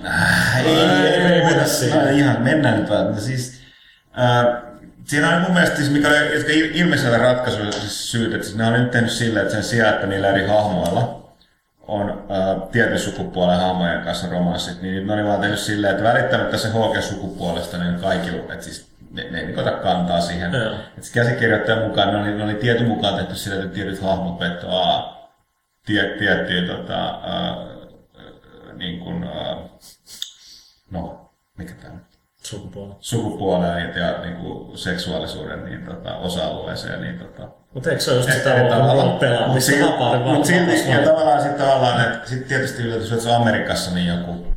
[0.66, 2.06] Ei, ei, ei, ei ei, mennä ei, siihen.
[2.06, 3.22] no, ihan mennään nyt vaan.
[3.22, 3.61] Siis,
[5.06, 8.66] siinä on mun mielestä, siis mikä oli, jotka ilmeisellä ratkaisuilla siis syyt, että siis ne
[8.66, 11.22] on nyt tehnyt silleen, että sen sijaan, että niillä eri hahmoilla
[11.88, 12.24] on
[12.72, 17.78] tietyn sukupuolen hahmojen kanssa romanssit, niin ne oli vaan tehnyt silleen, että välittämättä se HG-sukupuolesta
[17.78, 20.52] niin kaikilla, että siis ne, ne ei niin ota kantaa siihen.
[21.14, 25.22] Käsikirjoittajan mukaan, ne oli, ne oli tietyn mukaan tehty silleen, että tietyt hahmot vetoaa
[25.86, 27.58] tie, tiettyä tota, äh,
[28.74, 29.58] niin kuin, äh,
[30.92, 32.11] no, mikä tämä nyt?
[32.44, 32.94] Sukupuoli.
[33.00, 37.02] sukupuoleen ja, ja niin kuin seksuaalisuuden niin, tota, osa-alueeseen.
[37.02, 41.04] Niin, tota, Mutta eikö se ole just sitä että tavallaan pelaamista, vapauden mut silti, ja
[41.04, 44.48] tavallaan sitten tavallaan, että sit tietysti yllätys, että se on Amerikassa niin joku,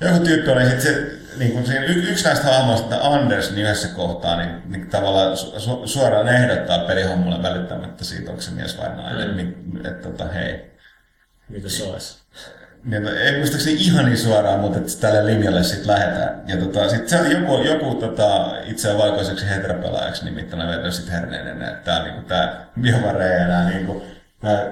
[0.00, 4.36] joku tyyppi oli sit se, niin kuin siinä yksi näistä hahmoista, Anders, niin yhdessä kohtaa,
[4.36, 9.30] niin, niin tavallaan su, su, suoraan ehdottaa pelihommulle välittämättä siitä, onko se mies vai nainen,
[9.30, 9.36] mm.
[9.36, 10.70] niin, että tota, hei,
[11.48, 12.18] Mitä se olisi?
[12.86, 16.42] Niin, no, ei muistaakseni ihan niin suoraan, mutta että tälle linjalle sitten lähdetään.
[16.46, 21.62] Ja tota, sit se on joku, joku tota, itseään valkoiseksi heteropelaajaksi nimittäin vetänyt sitten herneen,
[21.62, 24.02] että tää, niinku, tää BioWare ei enää niinku,
[24.40, 24.66] tää,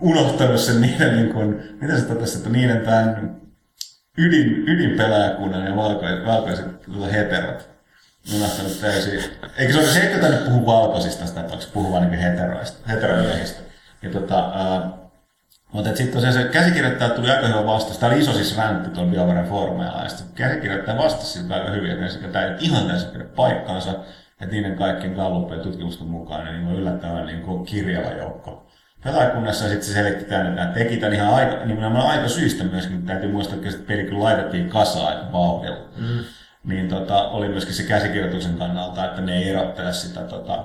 [0.00, 1.40] unohtanut sen niiden, niinku,
[1.80, 3.36] mitä se totesi, että niiden tämän
[4.18, 7.68] ydin, ydinpelaajakunnan ja valkoiset, valkoiset tota, heterot
[8.36, 9.20] unohtanut täysin.
[9.56, 13.60] Eikö se ole se, että tänne puhuu valkoisista sitä tapauksessa, puhuu vaan niin heteroista, heteromiehistä.
[14.02, 14.52] Ja tota,
[15.76, 17.98] mutta sitten tosiaan se käsikirjoittaja tuli aika hyvä vastaus.
[17.98, 20.02] Tämä oli iso siis räntti tuolla BioWaren foorumeilla.
[20.02, 23.90] Ja sitten käsikirjoittaja vastasi siitä aika hyvin, että tämä ei ihan täysin pidä paikkaansa.
[24.40, 28.66] Että niiden kaikkien Gallupien tutkimusten mukaan niin on yllättävän niin kuin kirjava joukko.
[29.04, 32.64] Pelaajakunnassa ja sitten se selitti tämän, että nämä teki tämän ihan aika, nimenomaan aika syystä
[32.64, 33.06] myöskin.
[33.06, 35.88] Täytyy muistaa, että peli kyllä laitettiin kasaan aika vauhdilla.
[35.96, 36.24] Mm.
[36.64, 40.64] Niin tota, oli myöskin se käsikirjoituksen kannalta, että ne ei erottele sitä tota,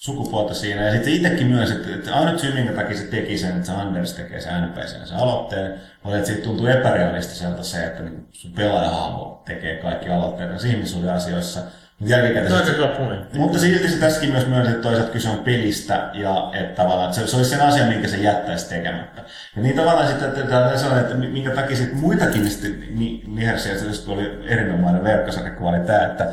[0.00, 0.82] sukupuolta siinä.
[0.82, 3.72] Ja sitten itsekin myös, että, että ainut syy, minkä takia se teki sen, että se
[3.72, 8.52] Anders tekee se NPCn sen aloitteen, oli, että siitä tuntuu epärealistiselta se, että niin sun
[8.52, 11.60] pelaajahahmo tekee kaikki aloitteet näissä ihmissuhdeasioissa.
[12.06, 12.52] Jälkikäteen.
[13.34, 13.40] No.
[13.40, 17.20] Mutta silti se tässäkin myös myönsi, että toisaalta kyse on pelistä ja että tavallaan että
[17.20, 19.22] se, se olisi sen asian, minkä se jättäisi tekemättä.
[19.56, 22.84] Ja niin tavallaan sitten, että, että, että, että minkä takia sitten muitakin sitten
[23.26, 26.26] nihersiä, se oli erinomainen verkkosarja, oli tämä, että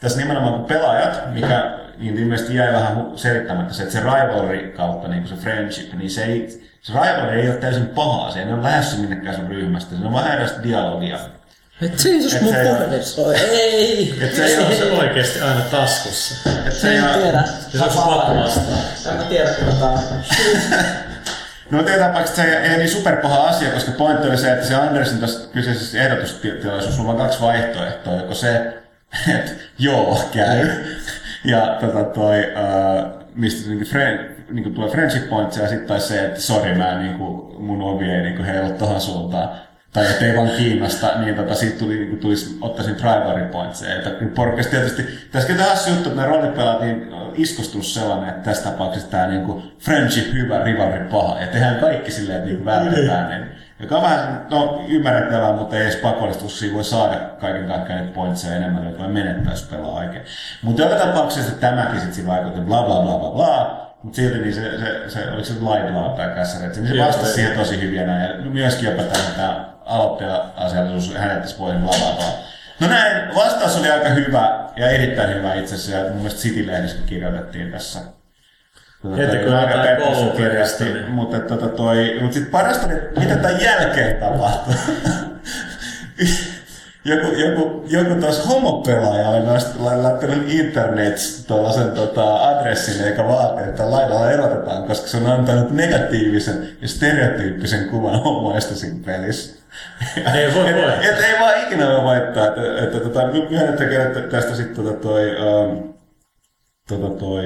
[0.00, 5.08] tässä nimenomaan kun pelaajat, mikä niin ilmeisesti jäi vähän selittämättä se, että se rivalry kautta
[5.08, 8.62] niin se friendship, niin se, ei, se rivalry ei ole täysin pahaa, se ei ole
[8.62, 11.18] lähdössä minnekään sun ryhmästä, se on vähän edes dialogia.
[11.82, 12.54] Et Jeesus, mun.
[13.50, 14.14] Ei!
[14.20, 16.50] Et se ei ole se oikeesti aina taskussa.
[16.66, 17.42] Et se en tiedä.
[17.72, 19.12] Se on pakko vastaa.
[19.12, 20.00] En mä tiedä, on.
[21.70, 25.18] No tietää että se ei niin superpaha asia, koska pointti oli se, että se Andersin
[25.18, 28.16] tässä kyseisessä ehdotustilaisuudessa on vain kaksi vaihtoehtoa.
[28.16, 28.74] Joko se,
[29.38, 30.68] että joo, käy.
[31.44, 34.18] Ja tota toi, uh, mistä niinku friend,
[34.50, 38.42] niinku tulee friendship points ja sitten se, että sori mä niinku, mun ovi ei niinku
[38.42, 39.48] heilu tohon suuntaan
[39.94, 43.96] tai että ei vaan kiinnosta, niin tota, siitä tuli, niin tulisi, ottaisin primary pointseja.
[43.96, 45.02] Että porukasta tietysti,
[45.32, 49.44] tässä on hassu juttu, että nämä roolipelaat niin iskostunut sellainen, että tässä tapauksessa tämä niin
[49.44, 53.30] kuin friendship hyvä, rivalry paha, ja tehdään kaikki silleen, että niin vältetään.
[53.30, 58.14] Niin, joka on vähän no, ymmärrettävää, mutta ei edes siinä voi saada kaiken kaikkiaan niitä
[58.14, 60.24] pointseja enemmän, että voi menettää, jos pelaa oikein.
[60.62, 64.78] Mutta joka tapauksessa tämäkin sitten vaikutti bla bla bla bla bla, mutta silti niin se,
[64.78, 68.30] se, se, oliko se Lightlaw tai kässäri, niin se vastasi siihen tosi hyvin näin.
[68.30, 72.24] Ja myöskin jopa tämä aloittaja-asiallisuus hänet tässä voihin lavata.
[72.80, 75.96] No näin, vastaus oli aika hyvä ja erittäin hyvä itse asiassa.
[75.96, 78.00] Ja mun mielestä City-lehdissä kirjoitettiin tässä.
[79.16, 80.84] Heti kun jotain koulukirjasta.
[80.84, 81.10] Niin.
[81.10, 84.74] Mutta, tota, toi, mutta sitten parasta oli, mitä tämän jälkeen tapahtui.
[87.04, 89.46] joku, joku, joku taas homopelaaja oli
[90.02, 96.68] laittanut internet tuollaisen tota, adressin eikä vaati, että laidalla erotetaan, koska se on antanut negatiivisen
[96.82, 99.64] ja stereotyyppisen kuvan homoista siinä pelissä.
[100.34, 100.92] Ei voi, voi.
[100.92, 102.46] Et, et, ei vaan ikinä voi voittaa.
[102.46, 105.94] Että, että, että, tota, myönnettekö, että tästä sitten tota, toi, um,
[106.88, 107.44] tota, toi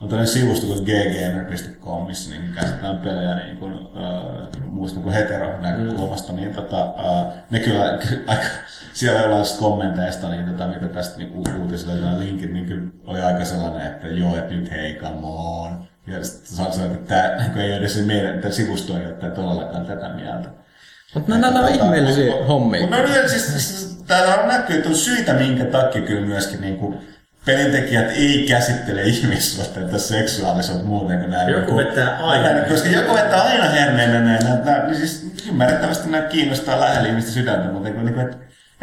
[0.00, 6.32] on tällainen sivusto kuin gggamer.com, missä niin käsitellään pelejä niin kuin, uh, muista kuin hetero-näkökulmasta,
[6.32, 6.36] mm.
[6.36, 8.44] niin tota, uh, ne kyllä aika,
[8.92, 13.86] siellä ollaan kommenteista, niin tota, mitä tästä niin uutisille linkit, niin kyllä oli aika sellainen,
[13.86, 15.90] että joo, että nyt hei, come on.
[16.06, 20.08] Ja sitten sanoa, että tämä niin ei edes meidän, tämä sivusto ei ole todellakaan tätä
[20.08, 20.48] mieltä.
[21.14, 22.80] Mutta nämä on ihmeellisiä hommia.
[22.80, 26.98] Mutta siis, siis täällä on näkyy, että on syitä, minkä takia kyllä myöskin niin kuin,
[27.46, 31.48] pelintekijät ei käsittele ihmissuhteita seksuaalisuutta muuten kuin näin.
[31.48, 32.52] Joku vetää aina.
[32.52, 34.40] Näin, koska joku vetää aina herneen näin.
[34.86, 38.36] Niin siis ymmärrettävästi nämä kiinnostaa lähellä ihmistä sydäntä, mutta niin kuin, että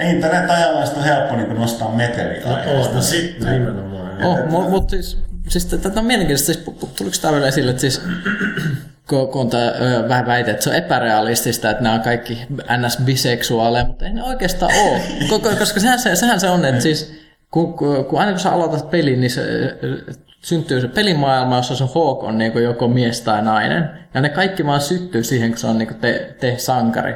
[0.03, 2.41] internet-ajalla on helppo niin kuin nostaa meteliä.
[2.45, 4.23] No, oh, no sitten nimenomaan.
[4.25, 5.17] Oh, mutta mut siis,
[5.47, 6.65] siis tätä on mielenkiintoista, siis,
[6.97, 8.01] tuliko tämä vielä esille, että siis
[9.09, 9.73] kun, kun tämä,
[10.07, 14.71] vähän väite, että se on epärealistista, että nämä on kaikki ns-biseksuaaleja, mutta ei ne oikeastaan
[14.75, 15.01] ole.
[15.59, 17.73] Koska sehän se, sehän se on, että siis kun,
[18.09, 19.43] kun aina kun sä aloitat pelin, niin se,
[20.41, 23.89] syntyy se pelimaailma, jossa se Hawk on niin joko mies tai nainen.
[24.13, 27.15] Ja ne kaikki vaan syttyy siihen, kun se on niin te, te sankari.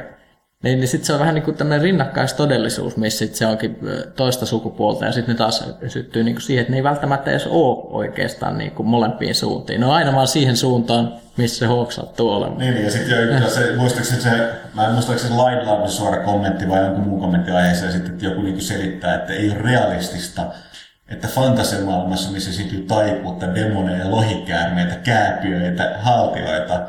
[0.62, 3.78] Niin, niin sitten se on vähän niin kuin tämmöinen rinnakkaistodellisuus, missä sit se onkin
[4.16, 7.46] toista sukupuolta ja sitten ne taas syttyy niin kuin siihen, että ne ei välttämättä edes
[7.46, 9.80] ole oikeastaan niin kuin molempiin suuntiin.
[9.80, 12.58] Ne on aina vaan siihen suuntaan, missä se Hawk sattuu olemaan.
[12.58, 14.30] Niin, ja sitten se, muistaakseni se,
[14.74, 18.24] mä en muista, se Lightlawn suora kommentti vai joku muu kommentti aiheessa, ja sitten että
[18.24, 20.46] joku niin selittää, että ei ole realistista,
[21.08, 26.80] että fantasiamaailmassa, missä esiintyy taikuutta, demoneja, lohikäärmeitä, kääpiöitä, haltioita,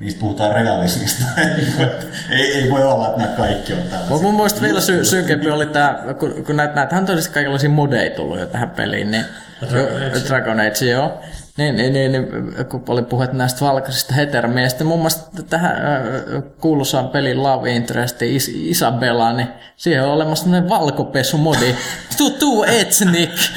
[0.00, 1.24] niistä puhutaan realismista.
[2.30, 4.18] ei, ei voi olla, että nämä kaikki on tällaisia.
[4.18, 8.10] Mun mielestä vielä sy- synkempi oli tämä, kun, kun näitä, näitähän on tosiaan kaikenlaisia modeja
[8.10, 9.24] tullut jo tähän peliin, niin
[9.70, 11.20] Dragon Age, Dragon Age joo.
[11.60, 12.26] Niin, niin, niin, niin,
[12.68, 18.52] kun oli puhetta näistä valkoisista heteromiestä, muun muassa tähän äh, kuuluisaan pelin Love Interestiin Is-
[18.54, 21.74] Isabella, niin siihen on olemassa sellainen valkopesumodi.
[22.18, 23.50] Tutu ethnic!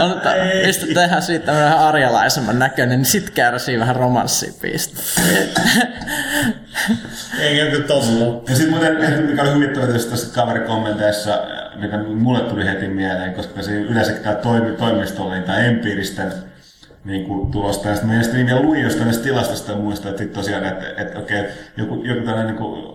[0.00, 0.20] On,
[0.66, 5.00] mistä tehdään siitä vähän arjalaisemman näköinen, niin sit kärsii vähän romanssipista.
[7.40, 8.12] Ei kyllä tosi
[8.48, 11.42] Ja sitten muuten, mikä oli huvittava tässä kaverikommenteissa,
[11.76, 16.51] mikä mulle tuli heti mieleen, koska se yleensä tämä toimi, toimisto oli tämä empiiristen
[17.04, 17.88] niin kuin tulosta.
[17.88, 21.18] Ja sitten mä niin vielä luin jostain näistä tilastosta ja muista, että tosiaan, että, että
[21.18, 22.92] okei, okay, joku, joku tällainen niin kuin,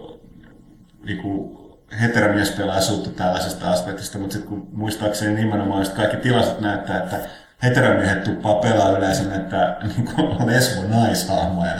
[1.05, 1.57] niin kuin
[2.01, 7.19] heteromiespelaisuutta tällaisesta aspektista, mutta sitten kun muistaakseni nimenomaan että kaikki tilastot näyttää, että
[7.63, 11.73] heteromiehet tuppaa pelaa yleensä että niin kuin lesbo naishahmoja.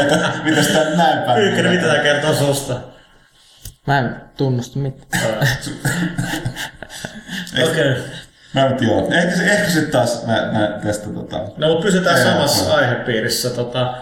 [0.00, 1.40] että mitä sitä näin päin.
[1.40, 2.80] Pyykkönen, mitä tämä kertoo susta?
[3.86, 5.24] Mä en tunnusta mitään.
[7.62, 7.92] Okei.
[7.92, 8.02] Okay.
[8.54, 9.08] No, mutta joo.
[9.12, 11.36] Ehkä ehkä se taas mä, mä tästä tota...
[11.56, 13.50] No, mutta pysytään samassa aihepiirissä.
[13.50, 13.94] Tota,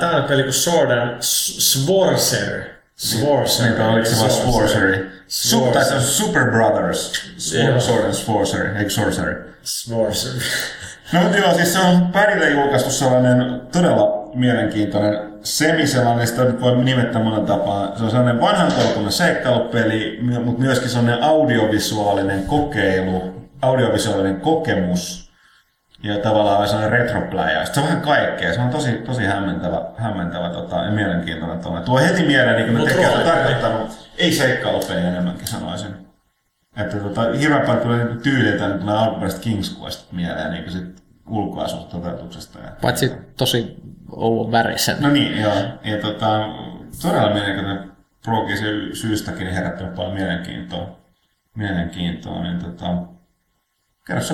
[0.00, 2.62] Tämä on peli kuin Sword and Sworcer.
[2.96, 3.70] Sworcery.
[3.78, 5.10] Niin, oliko se vaan Sworcery?
[5.28, 7.12] Su- tai se on Super Brothers.
[7.36, 9.54] Sword and Sorcery, eikö Sorcery?
[9.62, 10.40] Sworcery.
[11.12, 16.60] No mutta joo, siis se on Padille julkaistu sellainen todella mielenkiintoinen semi sellainen, sitä nyt
[16.60, 17.96] voi nimettää monen tapaa.
[17.96, 25.32] Se on sellainen vanhan tolkunen seikkailupeli, mutta myöskin sellainen audiovisuaalinen kokeilu, audiovisuaalinen kokemus
[26.02, 27.64] ja tavallaan sellainen retropläjä.
[27.64, 28.54] Se on vähän kaikkea.
[28.54, 31.86] Se on tosi, tosi hämmentävä, hämmentävä tota, ja mielenkiintoinen tuollainen.
[31.86, 33.24] Tuo heti mieleen, niin kuin on roolipeli.
[33.24, 36.08] tarkoittanut, ei seikkailupeli enemmänkin sanoisin.
[36.76, 41.02] Että tota, hirveän paljon tulee niinku tyyliltä niin tulee alkuperäisestä King's Quest mieleen niin sit
[41.28, 42.58] ulkoasusta toteutuksesta.
[42.58, 43.76] Ja, Paitsi tosi
[44.12, 44.96] oulun värisen.
[45.00, 45.54] No niin, joo.
[45.84, 46.48] Ja tota,
[47.02, 47.92] todella mielenkiintoinen
[48.24, 50.98] progi sy- syystäkin herättänyt paljon mielenkiintoa.
[51.56, 53.17] Mielenkiintoa, niin tota...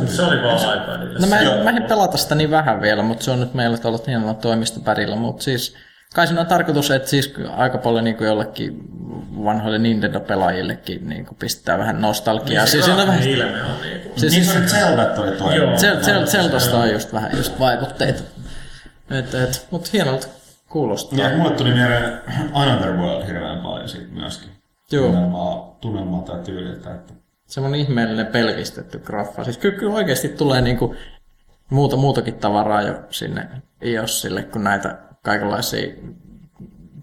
[0.07, 1.19] Se oli vaan iPadille.
[1.19, 1.55] No mä, Joo.
[1.55, 4.35] en, mä en pelata sitä niin vähän vielä, mutta se on nyt meillä tuolla hienolla
[4.35, 5.77] toimistopärillä, mutta siis
[6.15, 8.81] kai siinä on tarkoitus, että siis aika paljon niin kuin jollekin
[9.45, 12.67] vanhoille Nintendo-pelaajillekin niin kuin pistää vähän nostalgiaa.
[12.67, 14.09] siis siinä on vähän, ilme on niinku.
[14.17, 15.57] siis, Niin siis, se oli Zelda oli toinen.
[15.63, 15.75] Joo.
[15.77, 18.23] Zel- Zel- Zeldasta on just vähän just vaikutteita.
[19.11, 20.27] Et, et, mutta hienolta
[20.69, 21.19] kuulostaa.
[21.19, 22.21] Ja mulle tuli mieleen
[22.53, 24.51] Another World hirveän paljon siitä myöskin.
[24.93, 25.07] Joo.
[25.07, 26.95] Tunnelmaa, tunnelmaa tai tyyliltä.
[26.95, 27.13] Että...
[27.47, 29.45] Semmoinen ihmeellinen pelkistetty graffa.
[29.45, 30.95] Siis kyllä, kyllä oikeasti tulee niinku
[31.71, 33.49] muuta, muutakin tavaraa jo sinne
[33.83, 35.95] iOSille kuin näitä kaikenlaisia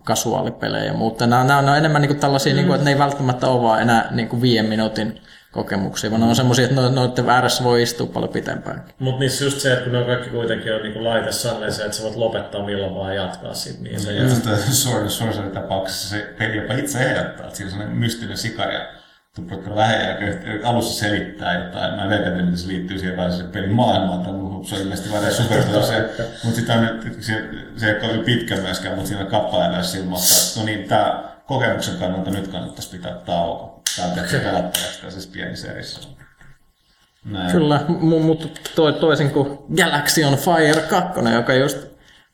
[0.03, 1.27] kasuaalipelejä ja muuta.
[1.27, 2.57] Nämä, nämä, nämä on enemmän niinku tällaisia, mm.
[2.57, 6.35] niinku, että ne ei välttämättä ole vaan enää niinku viiden minuutin kokemuksia, vaan ne on
[6.35, 8.83] semmoisia, että no- noiden ääressä voi istua paljon pitempään.
[8.99, 11.97] Mut niissä just se, että kun ne on kaikki kuitenkin on niinku laite sellainen, että
[11.97, 14.11] sä voit lopettaa milloin vaan jatkaa sit, niin se
[14.71, 18.75] Sword and Sorcery tapauksessa se peli jopa itse ehdottaa, että siinä on sellainen mystinen sikari
[19.35, 20.17] tupakka vähän
[20.63, 21.95] alussa selittää jotain.
[21.95, 24.25] Mä en tiedä, miten se liittyy siihen varsinaiseen pelin maailmaan,
[24.65, 26.09] se on ilmeisesti vain supertulo se.
[26.43, 30.65] Mutta on nyt, se, se ei ole pitkä myöskään, mutta siinä myös ilmoittaa, että no
[30.65, 33.81] niin, tämä kokemuksen kannalta nyt kannattaisi pitää tauko.
[33.95, 35.99] Tämä tehty pelattavaksi tässä pienissä erissä.
[37.25, 37.51] Näin.
[37.51, 37.85] Kyllä,
[38.23, 41.77] mutta toi, toisin kuin Galaxy on Fire 2, joka just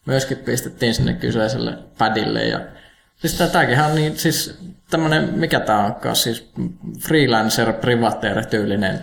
[0.06, 2.44] myöskin pistettiin sinne kyseiselle padille.
[2.44, 2.60] Ja,
[3.18, 4.60] siis tääkin on niin, siis
[4.92, 6.52] tämmönen, mikä tää onkaan, siis
[7.08, 9.00] freelancer privateer tyylinen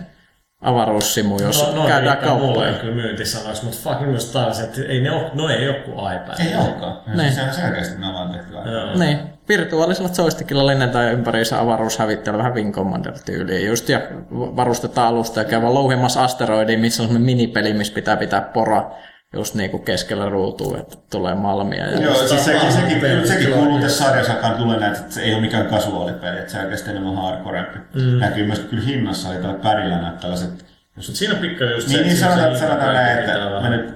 [0.61, 2.73] avaruussimu, jos No, no käydään riittää mulle kauppoja.
[2.73, 6.39] kyllä myyntisanoiksi, mutta fucking myös taas, että ei ne, ole, no ei ole kuin iPad.
[6.39, 7.01] Ei olekaan.
[7.17, 7.33] Niin.
[7.33, 8.53] Se on selkeästi ne on vaan tehty.
[8.53, 8.95] Joo.
[8.99, 14.01] Niin, virtuaalisella joystickilla lennetään ympäriinsä avaruushävittäjällä vähän Wing Commander-tyyliin just, ja
[14.31, 18.91] varustetaan alusta ja käy vaan louhimassa asteroidiin, missä on semmoinen minipeli, missä pitää pitää pora
[19.35, 21.85] just niinku keskellä ruutua, että tulee malmia.
[21.85, 25.21] Ja Joo, siis sekin, sekin, peli sekin kyllä kuuluu tässä sarjassakaan tulee näitä, että se
[25.21, 27.79] ei ole mikään kasuaalipeli, että se on oikeasti enemmän hardcorempi.
[27.93, 28.19] Mm.
[28.19, 30.65] Näkyy myös kyllä hinnassa, oli tällä pärillä näitä tällaiset
[30.97, 33.95] jos siinä on pikkasen just Niin, niin että sanotaan, se sanotaan näin, että mä nyt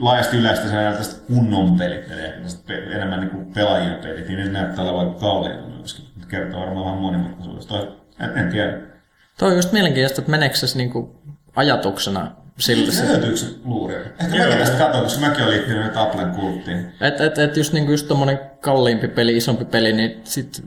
[0.00, 2.22] laajasti yleistä sen tästä kunnon pelit, eli
[2.94, 6.04] enemmän niin kuin pelaajien pelit, niin ne näyttää olevan kalliita myöskin.
[6.28, 7.78] Kertoo varmaan vähän monimutkaisuudesta.
[8.20, 8.78] En, en tiedä.
[9.38, 11.22] Toi on just mielenkiintoista, että meneekö se niinku
[11.56, 13.96] ajatuksena siltä, Se se, löytyykö se luuri?
[13.96, 16.92] Ehkä mäkin tästä katson, koska mäkin olen liittynyt nyt Applen kulttiin.
[17.00, 20.64] että et, et just, niinku just tommonen kalliimpi peli, isompi peli, niin sit,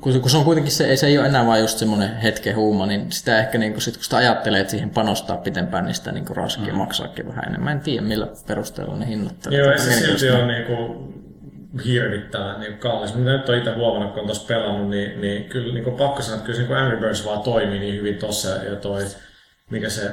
[0.00, 2.56] kun, kun se on kuitenkin se, ei se ei ole enää vaan just semmoinen hetken
[2.56, 6.12] huuma, niin sitä ehkä niinku sit, kun sitä ajattelee, että siihen panostaa pitempään, niin sitä
[6.12, 6.78] niinku raskia mm.
[6.78, 7.64] maksaakin vähän enemmän.
[7.64, 9.58] Mä en tiedä, millä perusteella ne hinnoittelee.
[9.58, 11.12] Joo, ei se silti ole niinku
[11.84, 13.14] hirvittävän niinku kallis.
[13.14, 16.36] Mitä nyt on itse huomannut, kun on tossa pelannut, niin, niin kyllä niinku pakko sanoa,
[16.36, 19.02] että kyllä se niinku Angry Birds vaan toimii niin hyvin tossa ja toi,
[19.70, 20.12] mikä se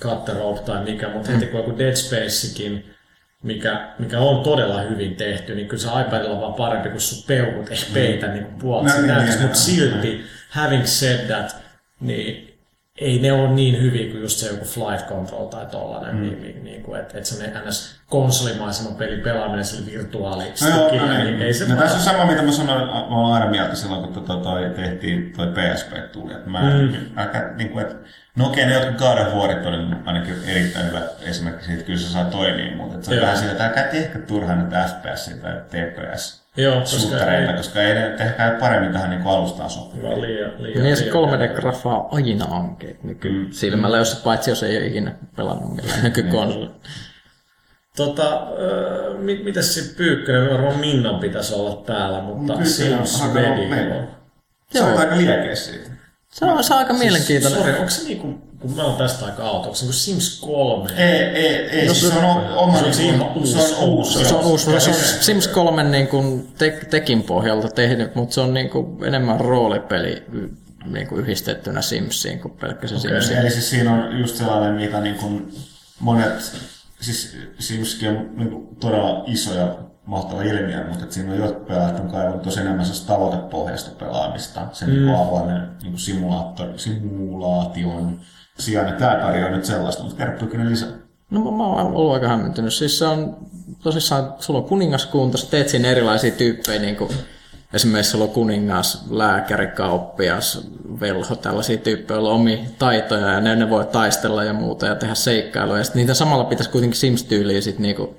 [0.00, 2.94] Cut the Rope tai mikä, mutta heti kun joku Dead Spacekin,
[3.42, 7.24] mikä, mikä on todella hyvin tehty, niin kyllä se iPadilla on vaan parempi, kun sun
[7.26, 9.76] peukut ei peitä niin kuin puolta No niin, näytös, niin, mutta niin.
[9.76, 11.56] silti, having said that,
[12.00, 12.52] niin
[13.00, 16.22] ei ne ole niin hyviä kuin just se joku Flight Control tai tollanen, mm.
[16.22, 18.00] niin, niin, niin kuin, että et se ns.
[18.06, 21.42] konsolimaisemman pelin pelaaminen sillä No joo, no, niin, niin.
[21.42, 24.12] ei se no, tässä on sama, mitä mä sanoin, mä olen aina mieltä silloin, kun
[24.12, 26.32] tota, toi, tehtiin toi PSP tuli.
[26.32, 26.94] Että mä, mm.
[27.16, 27.96] aika, niin kuin, että,
[28.36, 32.08] no okei, ne jotkut God of Warit oli ainakin erittäin hyvä esimerkki siitä, kyllä se
[32.12, 33.22] saa toimia, mutta että se on Joo.
[33.22, 37.94] vähän sillä, että älkää tehkö turhaan näitä FPS tai TPS Joo, koska ei, koska ei
[37.94, 40.10] ne tehkää paremmin tähän niin alustaan sopivaa.
[40.10, 44.76] vaan liian, liian, Niin se liian- 3D-graffa on aina ankeet nykysilmällä, jos paitsi jos ei
[44.76, 46.70] ole ikinä pelannut millään nykykonsolilla.
[47.96, 48.42] Tota,
[49.18, 53.22] mit, mitäs se Pyykkönen, varmaan Minnan pitäisi olla täällä, mutta Kyllä, Sims
[53.68, 53.94] meillä.
[54.70, 54.98] Se on Joo.
[54.98, 55.90] aika liekeis siitä.
[56.32, 57.60] Se on, se on aika mielenkiintoinen.
[57.60, 58.26] Sori, onko se niinku,
[58.60, 60.90] kun mä oon tästä aika auto, onko se niinku Sims 3?
[60.96, 63.52] Ei, ei, ei, No siis se- se on oma, se on niin ihan kuin- uusi.
[63.68, 64.24] se on uusi.
[64.24, 68.34] Se on uusi, se on siis- Sims 3 niin kuin tek, tekin pohjalta tehnyt, mutta
[68.34, 70.22] se on niin kuin enemmän roolipeli
[70.86, 73.20] niin kuin yhdistettynä Simsiin kuin pelkkä se okay.
[73.22, 73.38] Sims.
[73.38, 75.54] Eli siis siinä on just sellainen, mitä niin kuin
[76.00, 76.52] monet,
[77.00, 79.74] siis Simskin on niin kuin todella iso ja
[80.06, 84.88] mahtava ilmiö, mutta että siinä on jotkut pelaajat on kaivannut tosi enemmän tavoitepohjaista pelaamista, sen
[84.88, 84.94] mm.
[84.94, 88.20] niin avoimen niin simulaattor, simulaation
[88.58, 90.88] sijaan, ja tämä tarjoaa nyt sellaista, mutta kertookin ne lisää.
[91.30, 92.74] No mä, mä oon ollut aika hämmentynyt.
[92.74, 93.36] Siis se on
[93.82, 97.10] tosissaan, sulla on kuningaskunta, sä teet siinä erilaisia tyyppejä, niin kuin
[97.74, 100.68] esimerkiksi sulla on kuningas, lääkäri, kauppias,
[101.00, 104.94] velho, tällaisia tyyppejä, joilla on omia taitoja ja ne, ne voi taistella ja muuta ja
[104.94, 105.78] tehdä seikkailuja.
[105.78, 108.16] Ja niitä samalla pitäisi kuitenkin Sims-tyyliä sitten niinku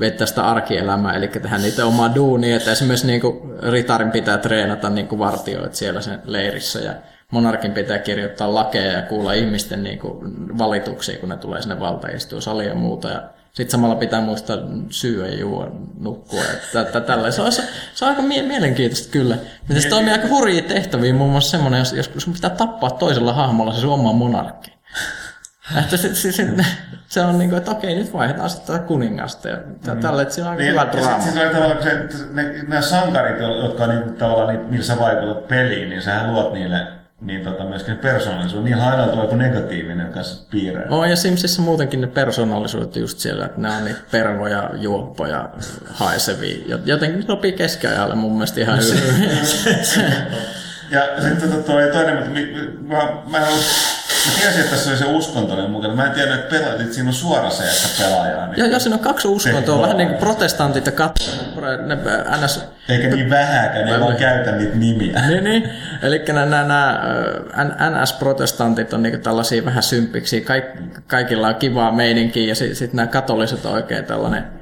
[0.00, 5.18] vettää sitä arkielämää, eli tehdä niitä omaa duunia, että esimerkiksi niinku ritarin pitää treenata niinku
[5.18, 6.94] vartioit siellä sen leirissä ja
[7.30, 10.24] monarkin pitää kirjoittaa lakeja ja kuulla ihmisten niinku
[10.58, 13.08] valituksia, kun ne tulee sinne valtaistuusaliin ja muuta.
[13.08, 14.56] Ja sitten samalla pitää muistaa
[14.90, 15.68] syödä ja juo,
[16.00, 16.40] nukkua.
[16.80, 17.30] Että, tällä.
[17.30, 17.62] Se, on, se,
[18.02, 19.36] on aika mie- mielenkiintoista kyllä.
[19.68, 23.72] Miten se toimii aika hurjia tehtäviä, muun muassa semmoinen, jos, jos pitää tappaa toisella hahmolla
[23.72, 24.72] se sun oma monarkki.
[25.80, 26.46] Että se, se, se,
[27.08, 29.48] se on niin kuin, että okei, nyt vaihdetaan sitten tätä kuningasta.
[29.48, 30.00] Ja mm.
[30.00, 31.24] tällä, että siinä on niin, hyvä draama.
[31.24, 35.88] Sitten on tavallaan se, ne, ne sankarit, jotka on niin, tavallaan, niillä sä vaikutat peliin,
[35.88, 36.86] niin sähän luot niille
[37.20, 40.86] niin tota, myöskin persoonallisuus on niin hainaltua kuin negatiivinen kanssa piirre.
[40.88, 45.50] On, ja Simsissä muutenkin ne persoonallisuudet just siellä, että ne on niitä pervoja, juoppoja,
[45.90, 46.78] haisevia.
[46.84, 49.38] Jotenkin sopii keskiajalle mun mielestä ihan hyvin.
[50.90, 52.98] ja sitten tota, toi toinen, mä, mä,
[53.30, 53.46] mä, mä
[54.26, 55.94] Mä tiesin, että tässä oli se uskontoinen mukana.
[55.94, 58.46] Mä en tiedä, että, pela, että siinä on suora se, että pelaajaa.
[58.46, 59.82] Niin joo, joo, siinä on kaksi uskontoa.
[59.82, 61.40] Vähän niin kuin protestantit ja katolit.
[62.44, 62.64] NS...
[62.88, 65.20] Eikä niin vähäkään, ne vaan käytä niitä nimiä.
[65.28, 65.70] niin, niin.
[66.02, 67.00] Eli nämä, nämä
[67.90, 70.40] NS-protestantit on niin tällaisia vähän symppiksi.
[70.40, 70.64] Kaik,
[71.06, 74.61] kaikilla on kivaa meininkiä ja sitten sit nämä katoliset on oikein tällainen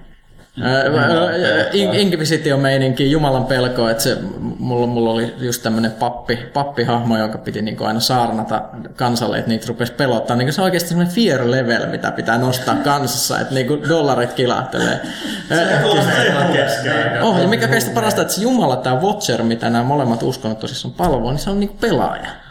[1.93, 4.17] Inquisitio-meininki, Jumalan pelko, että se,
[4.59, 8.63] mulla, mulla oli just tämmöinen pappi, pappihahmo, joka piti niinku aina saarnata
[8.97, 10.37] kansalle, että niitä rupesi pelottaa.
[10.37, 15.01] Niin se on oikeasti semmoinen fear level, mitä pitää nostaa kansassa, että niinku dollarit kilahtelee.
[17.23, 20.95] oh, ja mikä kaikista parasta, että se Jumala, tämä Watcher, mitä nämä molemmat uskonnot tosissaan
[20.95, 22.50] palvoo, niin se on niinku pelaaja.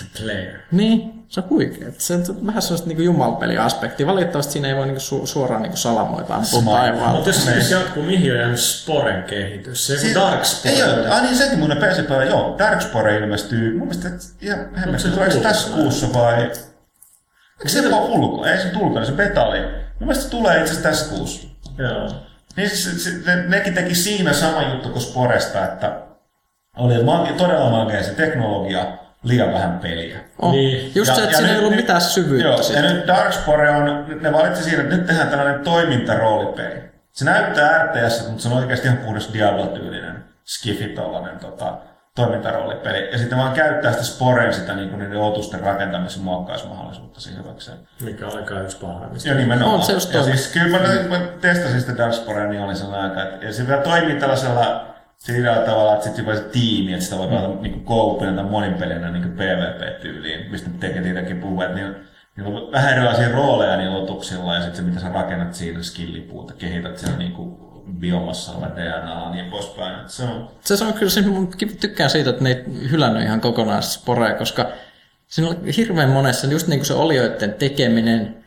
[0.00, 0.58] The player.
[0.72, 1.88] Niin, se on huikea.
[1.98, 4.06] Se on vähän sellaista niin jumalpeliaspektia.
[4.06, 7.12] Valitettavasti siinä ei voi niin su- suoraan niin salamoita ampua taivaalta.
[7.12, 9.86] Mutta jos, jos jatkuu, mihin on jäänyt Sporen kehitys?
[9.86, 10.74] Se on Darkspore.
[10.74, 12.54] Ei ole, ah niin sekin mun PC-päivä, joo.
[12.58, 16.42] Darkspore ilmestyy, mun mielestä, että ihan hemmetti, tuleeko se tässä kuussa vai...
[16.42, 18.44] Eikö se ole ulko?
[18.46, 19.60] Ei se tulkana, se beta oli.
[19.60, 21.48] Mun mielestä se tulee itse asiassa tässä kuussa.
[21.78, 22.10] Joo.
[22.56, 26.00] Niin se, se, ne, nekin teki siinä sama juttu kuin Sporesta, että
[26.76, 30.18] oli magi, todella magea se teknologia, liian vähän peliä.
[30.38, 30.52] Oh.
[30.52, 30.92] Niin.
[30.94, 32.48] Just ja, se, että siinä ei ollut mitään syvyyttä.
[32.48, 36.90] Joo, ja nyt Darkspore on, ne valitsi siinä, että nyt tehdään tällainen toimintaroolipeli.
[37.12, 41.78] Se näyttää RTS, mutta se on oikeasti ihan puhdas Diablo-tyylinen, skifi tollainen tota,
[42.14, 43.10] toimintaroolipeli.
[43.12, 47.78] Ja sitten vaan käyttää sitä Sporen sitä niin kuin niiden otusten rakentamisen muokkausmahdollisuutta siihen hyväkseen.
[48.02, 49.28] Mikä on aika yksi parhaimmista.
[49.28, 49.78] Ja nimenomaan.
[49.78, 53.22] On se just ja siis, kyllä mä, mä testasin sitä Darksporea, niin oli sellainen aika,
[53.22, 54.89] että ja se vielä toimii tällaisella
[55.24, 57.62] sillä tavalla, että sitten se tiimi, että sitä voi pelata mm.
[57.62, 61.94] niin koupina tai moninpelinä niin PvP-tyyliin, mistä tekee niitäkin puhua, että niillä,
[62.36, 66.54] niillä on vähän erilaisia rooleja niillä otuksilla ja sitten se, mitä sä rakennat siinä skillipuuta,
[66.54, 67.56] kehität siellä niin kuin
[67.98, 70.08] biomassalla DNA ja niin poispäin.
[70.08, 71.26] Se on, se on kyllä, siis
[71.80, 74.66] tykkään siitä, että ne ei hylännyt ihan kokonaan sporeja, koska
[75.26, 78.39] siinä on hirveän monessa, just niin kuin se olioiden tekeminen,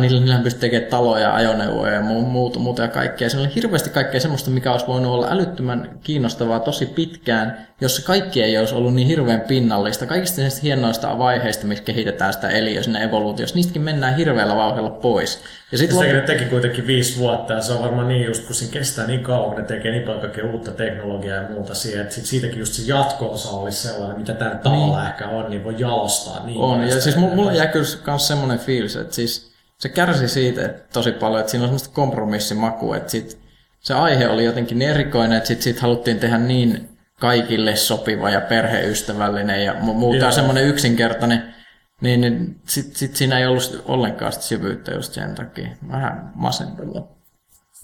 [0.00, 3.30] niillä pystyy tekemään taloja, ajoneuvoja ja muuta, muuta ja kaikkea.
[3.30, 8.02] Siinä oli hirveästi kaikkea semmoista, mikä olisi voinut olla älyttömän kiinnostavaa tosi pitkään, jos se
[8.02, 10.06] kaikki ei olisi ollut niin hirveän pinnallista.
[10.06, 15.42] Kaikista niistä hienoista vaiheista, missä kehitetään sitä eliöä sinne evoluutiossa, niistäkin mennään hirveällä vauhdilla pois.
[15.72, 16.02] Ja sit lop...
[16.02, 19.22] ne teki kuitenkin viisi vuotta ja se on varmaan niin just, kun siinä kestää niin
[19.22, 22.58] kauan, kun ne tekee niin paljon kaikkea uutta teknologiaa ja muuta siihen, että sit siitäkin
[22.58, 25.10] just se jatko-osa olisi sellainen, mitä tämä tavalla niin.
[25.10, 28.96] ehkä on, niin voi jalostaa niin On, ja siis mulla jää kyllä myös semmoinen fiilis,
[28.96, 33.38] että siis se kärsi siitä että tosi paljon, että siinä on semmoista kompromissimakua, että sit
[33.80, 36.88] se aihe oli jotenkin erikoinen, että sitten sit haluttiin tehdä niin
[37.20, 41.54] kaikille sopiva ja perheystävällinen ja muuta semmoinen yksinkertainen,
[42.02, 45.68] niin, niin sitten sit siinä ei ollut ollenkaan sitä syvyyttä just sen takia.
[45.88, 47.08] Vähän masentavaa.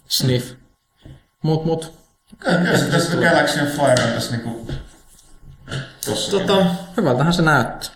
[0.09, 0.55] Sniff.
[1.43, 1.99] Mut, mut.
[2.39, 4.67] Kyllä se tässä Galaxy of Fire on tässä niinku...
[6.31, 6.67] Tota,
[6.97, 7.91] hyvältähän se näyttää.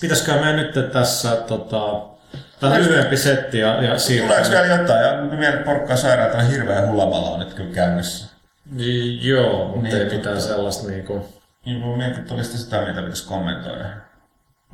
[0.00, 2.16] Pitäisikö me nyt tässä tota,
[2.60, 4.44] Tämä on lyhyempi setti ja, ja siirrytään.
[4.44, 5.04] Tuleeko vielä jotain?
[5.04, 8.26] Ja vielä porkkaa sairaan, että hirveä hulamala on nyt kyllä käynnissä.
[8.70, 11.28] Niin, joo, mutta niin, ei mitään sellaista niinku...
[11.64, 13.84] Niin, mä mietin, että olisi sitä, mitä pitäisi kommentoida.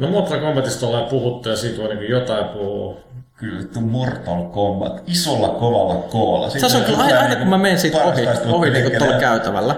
[0.02, 3.00] No Mortal Kombatista ollaan puhuttu ja siitä voi niin jotain puhua.
[3.36, 6.50] Kyllä, että Mortal Kombat isolla kovalla koolla.
[6.50, 9.76] Se on kyllä aina, aina kun mä menen siitä ohi, ohi niin tuolla käytävällä.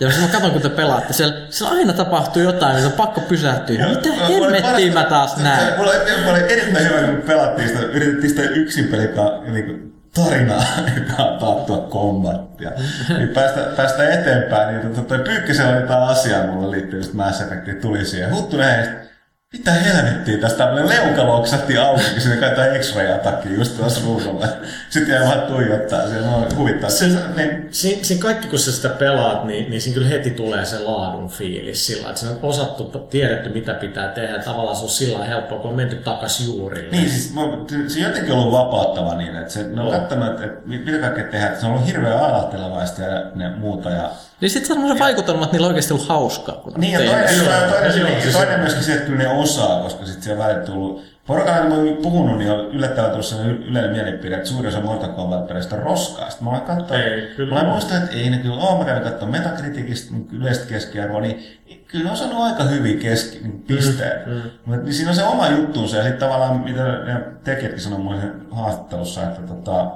[0.00, 3.20] Ja jos mä katson, kun te pelaatte, siellä, siellä aina tapahtuu jotain, mitä on pakko
[3.20, 3.88] pysähtyä.
[3.88, 5.78] Mitä hemmettiä mä taas näen?
[5.78, 10.64] Mulla oli, mulla erittäin hyvä, kun pelattiin sitä, yritettiin sitä yksin pelikaa, niin tarinaa,
[10.98, 12.70] joka on taattua kombattia.
[13.18, 17.80] niin päästä, päästä eteenpäin, niin toi Pyykkisellä oli jotain asiaa mulle liittyy, just Mass Effect
[17.80, 18.34] tuli siihen.
[18.34, 19.06] Huttunen heistä,
[19.52, 24.46] mitä helvettiä tästä tämmönen leuka loksahti auki, kun sinne kai X-raya takia just tuossa ruudulla.
[24.90, 26.90] Sitten jäi vaan tuijottaa, se on huvittaa.
[26.90, 30.64] Se, niin, siinä, siinä kaikki kun sä sitä pelaat, niin, niin siinä kyllä heti tulee
[30.64, 34.38] se laadun fiilis sillä, että siinä on osattu, tiedetty mitä pitää tehdä.
[34.38, 36.90] Tavallaan se on sillä helppoa, kun on menty takas juurille.
[36.90, 37.40] Niin, siis mä,
[37.88, 41.24] se on jotenkin ollut vapauttava niin, että se, ne on katsonut, että, että mitä kaikkea
[41.24, 43.90] tehdään, se on ollut hirveän alahtelevaista ja ne muuta.
[43.90, 44.10] Ja,
[44.40, 46.54] Niin sitten semmoisen vaikutelma, että niillä on oikeasti ollut hauskaa.
[46.54, 49.82] Kun niin, ja toinen, toinen, toinen, toinen, siis- toinen myöskin se, että kyllä ne osaa,
[49.82, 53.90] koska sitten siellä välillä tullut Porukalla mä oon puhunut, niin on yllättävän tullut sellainen yleinen
[53.90, 56.30] mielipide, että suurin osa Mortal kombat peleistä on roskaa.
[56.30, 57.54] Sitten mä olen katsonut, Ei, kyllä.
[57.54, 58.78] mä muistan, että ei ne kyllä ole.
[58.78, 63.38] Mä kävin katsomaan Metacriticista niin yleistä keskiarvoa, niin kyllä ne on saanut aika hyviä keski,
[63.38, 64.26] niin pisteet.
[64.26, 64.82] Mm, mm.
[64.82, 69.22] Niin siinä on se oma juttuunsa ja sitten tavallaan, mitä ne tekijätkin sanoi mulle haastattelussa,
[69.22, 69.90] että tota,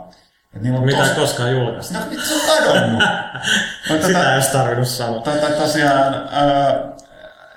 [0.60, 1.08] niillä on Mitä tos...
[1.10, 1.98] koskaan julkaista.
[1.98, 3.02] No, se on kadonnut.
[3.90, 5.22] Mutta Sitä ei tota, olisi tarvinnut sanoa.
[5.22, 6.74] tota, tosiaan, ää,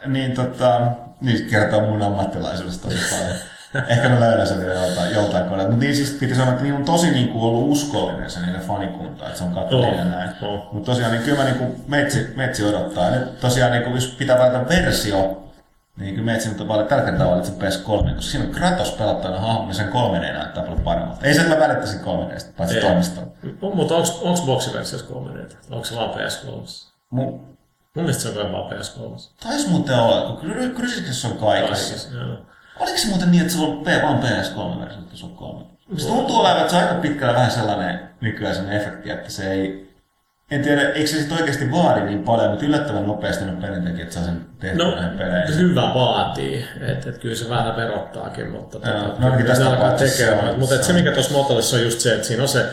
[0.06, 0.82] niin tota,
[1.22, 3.36] niin kertoo mun ammattilaisuudesta tosi paljon.
[3.88, 5.72] Ehkä mä löydän sen vielä joltain, joltain kohdalta.
[5.72, 8.62] Mutta niin siis piti sanoa, että niillä on tosi niin kuin ollut uskollinen se niiden
[8.62, 10.30] fanikunta, että se on katsonut ja näin.
[10.72, 13.12] Mutta tosiaan niin kyllä mä niin kuin metsi, metsi odottaa.
[13.12, 15.43] Nyt tosiaan niin kuin, jos pitää valita versio,
[15.98, 19.40] niin kyllä metsi nyt on paljon tärkeää valita se PS3, koska siinä on Kratos pelattavana
[19.42, 21.26] hahmo, niin sen 3D näyttää paljon paremmalta.
[21.28, 22.82] Ei se, että mä välittäisin 3D, paitsi Ei.
[22.82, 23.28] toimistolla.
[23.74, 26.50] Mutta onko boksiversiossa 3 d Onko se vaan PS3?
[27.10, 27.26] Mun,
[27.96, 29.32] Mun mielestä se on kai vaan PS3.
[29.44, 32.10] taisi muuten olla, kun Cry- Crysikissa on kaikissa.
[32.80, 35.66] Oliko se muuten niin, että se on vaan PS3-versio, että se on kolme?
[35.98, 39.52] Se tuntuu olevan, että se on aika pitkällä vähän sellainen nykyään sen efekti, että se
[39.52, 39.93] ei...
[40.52, 44.24] En tiedä, eikö se sitten oikeasti vaadi niin paljon, mutta yllättävän nopeasti ne pelintekijät saa
[44.24, 45.58] sen tehtyä No, näihin peleihin.
[45.58, 46.66] hyvä vaatii.
[46.88, 50.60] Että et kyllä se vähän verottaakin, mutta tota, no ainakin tästä alkaa tekemään.
[50.60, 52.66] Mutta se mikä tuossa Motolissa on just se, että siinä on se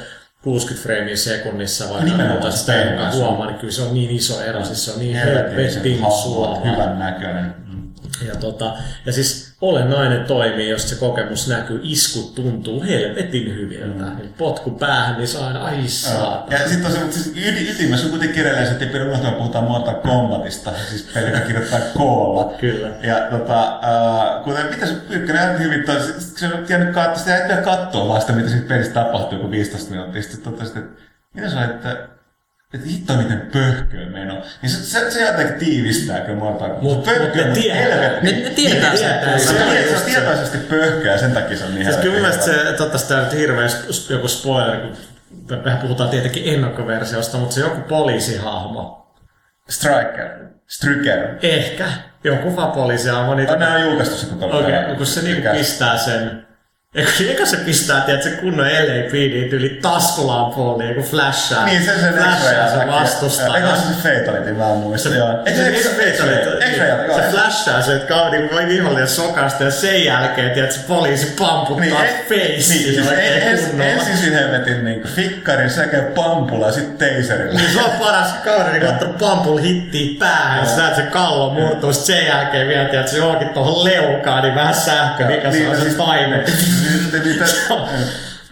[0.42, 4.64] 60 freimiä sekunnissa, vaikka muuta sitä ei huomaa, niin kyllä se on niin iso ero,
[4.64, 6.60] siis se on niin helvetin hahmo, suora.
[6.72, 7.54] hyvän näköinen.
[7.66, 7.92] Mm.
[8.28, 8.72] Ja, tota,
[9.06, 14.04] ja siis olennainen toimii, jos se kokemus näkyy, iskut tuntuu helvetin hyviltä.
[14.04, 14.32] Mm.
[14.38, 16.54] Potku päähän, niin saa aina, ai saata.
[16.54, 19.32] Ja sitten on se, mutta siis yd- ytimessä on kuitenkin edelleen, että ei pidä unohtaa,
[19.32, 22.54] puhutaan Mortal Kombatista, siis peli, joka kirjoittaa koolla.
[22.60, 22.88] Kyllä.
[23.02, 27.36] Ja tota, äh, kuten mitä se Pyykkönen aika hyvin toi, se on tiennyt katsoa, sitä
[27.36, 30.22] ei katsoa vasta, mitä siitä pelistä tapahtuu, joku 15 minuuttia.
[30.22, 31.02] Sitten totesit, että
[31.34, 32.08] mitä sä että
[32.74, 34.42] että hitto miten pöhköä meno.
[34.62, 36.82] Niin se, se, se jotenkin tiivistää kyllä Mortal Kombat.
[36.82, 38.32] Mut- Pöhköä, mut helvetti.
[38.32, 39.08] Ne, ne tietää Ne sen.
[39.08, 39.44] tietää Se,
[39.88, 42.76] se on tietoisesti pöhköä, sen takia se on niin Siis kyllä mun helvetin mielestä se,
[42.76, 44.96] totta sitä nyt hirveä sp- joku spoiler, kun
[45.64, 49.14] mehän puhutaan tietenkin ennakkoversiosta, mutta se joku poliisihahmo.
[49.68, 50.30] Striker.
[50.66, 51.28] Stryker.
[51.42, 51.84] Ehkä.
[52.24, 53.34] Joku vaan poliisihahmo.
[53.34, 56.46] Niin Oh, nämä on julkaistu se koko Okei, okay, kun se niinku pistää sen...
[56.94, 61.64] Eikö, eikö se pistää, tiedät, se kunnon LAPD yli taskulampuun niinku flashaa.
[61.64, 63.54] Niin, se sen flashaa se vastustaja.
[63.56, 65.08] Eikö se se Fatalitin, mä en muista.
[65.08, 65.42] Joo.
[65.46, 70.72] Ei se, se, se, se flashaa se, että niin voi vihollinen sokasta ja sen jälkeen,
[70.72, 73.90] se poliisi pamputtaa Niin, niin, en- face niin, siis oikein en- ens- kunnolla.
[73.92, 77.60] ensin siinä helvetin niinku fikkarin sekä pampulla ja sitten teiserillä.
[77.60, 78.34] Niin se on paras
[78.72, 83.08] niin kun ottanut pampul hittiin päähän, sä näet se kallo murtuu, sen jälkeen vielä, tiedät,
[83.08, 86.44] se johonkin tuohon leukaan, niin vähän sähkö, mikä se on se taime.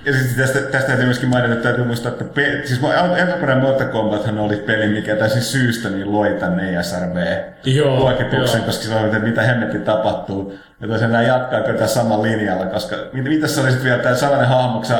[0.05, 3.89] Ja sitten tästä, tästä täytyy myöskin mainita, että täytyy muistaa, että pe- siis alkuperäinen Mortal
[3.89, 9.43] Kombathan oli peli, mikä täysin syystä niin loi tänne ESRB-luokituksen, koska se oli, että mitä
[9.43, 10.59] hemmetti tapahtuu.
[10.81, 14.03] Ja tosiaan nämä jatkaa kyllä tässä samalla linjalla, koska mit, mitä se oli sitten vielä
[14.03, 14.97] tämä sellainen hahmo, kun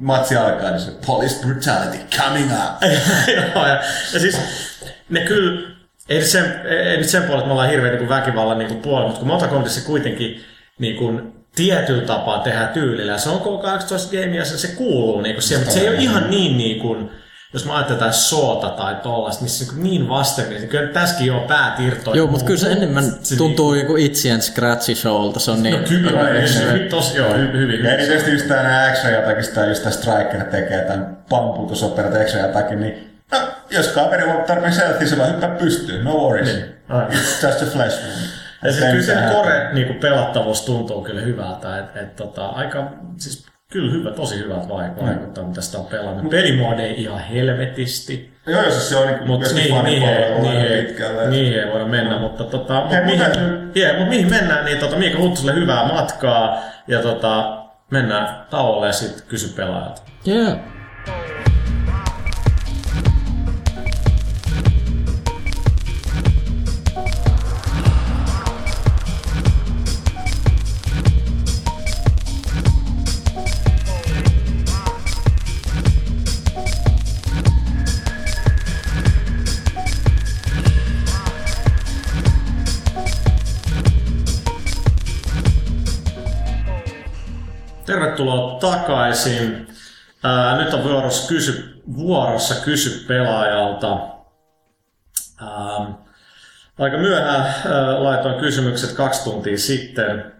[0.00, 2.82] matsi alkaa, niin se police brutality coming up.
[3.54, 3.80] Joo, ja,
[4.12, 4.40] ja siis
[5.10, 5.60] ne kyllä,
[6.08, 9.06] ei nyt sen, ei nyt sen puolella, että me ollaan hirveän niin väkivallan niin puolella,
[9.06, 10.44] mutta kun Mortal Kombatissa kuitenkin
[10.78, 15.34] niin kuin, tietyllä tapaa tehdään tyylillä, se on K18 game ja se, se kuuluu niin
[15.34, 17.10] kuin siihen, mutta se ei ole ihan niin, niin kuin,
[17.52, 21.80] jos mä ajattelen soota tai tollasta, missä niin, niin vasten, niin kyllä tässäkin on päät
[21.80, 22.14] irtoa.
[22.14, 23.04] Joo, mutta kyllä se enemmän
[23.38, 25.40] tuntuu joku itsien scratchy showlta.
[25.40, 25.80] Se on niin...
[25.80, 27.84] No kyllä, Joo, eikö se- hyvin, tos, joo, hyvin, hyvin.
[27.84, 32.80] Ja erityisesti just tää X-Ray jotakin, sitä just tää Striker tekee tämän pamputusoperaat X-Ray jotakin,
[32.80, 33.38] niin no,
[33.70, 36.54] jos kaveri on tarpeeksi selfie, se vaan hyppää pystyyn, no worries.
[36.54, 36.74] Niin.
[36.90, 38.43] It's just a flash wound.
[38.64, 41.78] Ja siis kyllä se mitään kore niin pelattavuus tuntuu kyllä hyvältä.
[41.78, 46.30] Et, et, tota, aika, siis kyllä hyvä, tosi hyvät vaik- vaikuttaa, mitä sitä on pelannut.
[46.30, 51.28] Pelimoodi ei ihan helvetisti, Joo, joo, siis se on niinku mutta niin, niihin, ei, pitkälle.
[51.28, 53.26] niihin ei voida mennä, mutta, tota, mut mihin,
[53.76, 58.92] yeah, mut mihin mennään, niin tota, Miika Huttuselle hyvää matkaa ja tota, mennään tauolle ja
[58.92, 60.02] sitten kysy pelaajalta.
[60.28, 60.58] Yeah.
[88.14, 89.66] Tervetuloa takaisin.
[90.22, 93.98] Ää, nyt on vuorossa kysy, vuorossa kysy pelaajalta.
[95.40, 95.94] Ää,
[96.78, 100.32] aika myöhään ää, laitoin kysymykset kaksi tuntia sitten,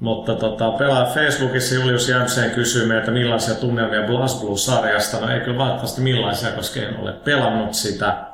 [0.00, 5.20] mutta tota, pelaa Facebookissa Julius Jämseen kysyy meiltä millaisia tunnelmia Blast Blue-sarjasta.
[5.20, 8.24] No ei kyllä valitettavasti millaisia, koska en ole pelannut sitä.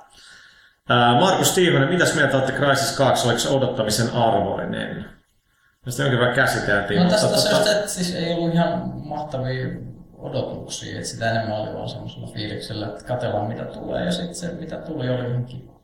[0.89, 3.27] Ää, Markus Tiivonen, mitäs mieltä olette Crysis 2?
[3.27, 5.14] Oliko se odottamisen arvoinen?
[5.85, 6.99] Tästä jonkin verran käsiteltiin.
[6.99, 9.67] No mutta tästä tota- syystä, että siis ei ollut ihan mahtavia
[10.19, 14.53] odotuksia, että sitä enemmän oli vaan semmoisella fiiliksellä, että katsellaan mitä tulee ja sitten se
[14.53, 15.81] mitä tuli oli ihan kiva.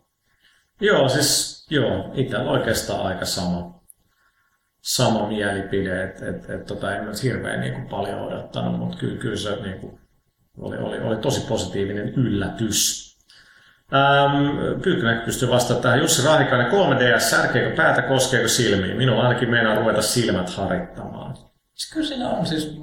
[0.81, 3.83] Joo, siis joo, itsellä oikeastaan aika sama,
[4.81, 9.21] sama mielipide, että et, et, tota, en nyt hirveän niin kuin, paljon odottanut, mutta kyllä,
[9.21, 10.01] kyllä se niin kuin,
[10.59, 13.10] oli, oli, oli tosi positiivinen yllätys.
[13.95, 15.99] Ähm, Pyykkönen pystyy vastaamaan tähän.
[15.99, 18.97] Jussi Rahikainen, 3DS, särkeekö päätä, koskeeko silmiin?
[18.97, 21.37] Minulla ainakin meinaa ruveta silmät harittamaan.
[21.75, 22.81] Siis kyllä siinä on, siis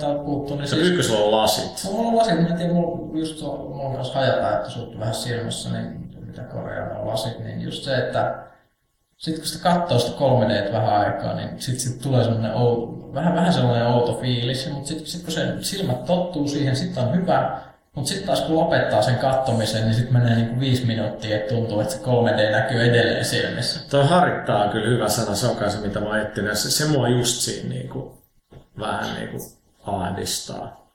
[0.00, 0.86] täällä puhuttu, niin Se siis...
[0.86, 1.84] Pyykkösellä on lasit.
[1.84, 5.14] No, mulla on lasit, mä en tiedä, mulla just se, mulla on että sut vähän
[5.14, 8.46] silmässä, niin mitä korjaa ne lasit, niin just se, että
[9.16, 13.14] sit kun sitä katsoo sitä 3 d vähän aikaa, niin sit, sit tulee semmoinen outo,
[13.14, 17.14] vähän, vähän sellainen outo fiilis, mutta sit, sit kun se silmät tottuu siihen, sitten on
[17.14, 17.60] hyvä,
[18.00, 21.80] mutta sitten taas kun lopettaa sen kattomisen, niin sitten menee niinku viisi minuuttia, että tuntuu,
[21.80, 23.80] että se 3D näkyy edelleen silmissä.
[23.90, 26.58] Tuo harittaa on kyllä hyvä sana, se on kai se mitä mä etsinyt.
[26.58, 28.10] Se, se mua just siinä niin kuin,
[28.78, 29.42] vähän niin kuin
[29.86, 30.90] ahdistaa.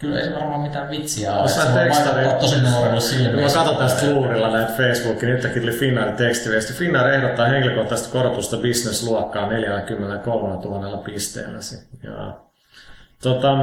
[0.00, 1.50] Kyllä ei se varmaan mitään vitsiä ole.
[1.74, 3.42] Mä tekstarin- tosi nuorille silmille.
[3.42, 6.72] Mä katson tästä luurilla näitä Facebookin, nyt tuli Finnairin tekstiviesti.
[6.72, 11.58] Finnair ehdottaa henkilökohtaista korotusta business-luokkaa 43 000 pisteellä.
[12.02, 12.40] Ja,
[13.22, 13.56] tota,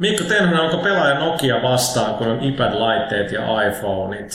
[0.00, 4.30] Mikko Tenhonen, onko pelaaja Nokia vastaan, kun on iPad-laitteet ja iPhoneit?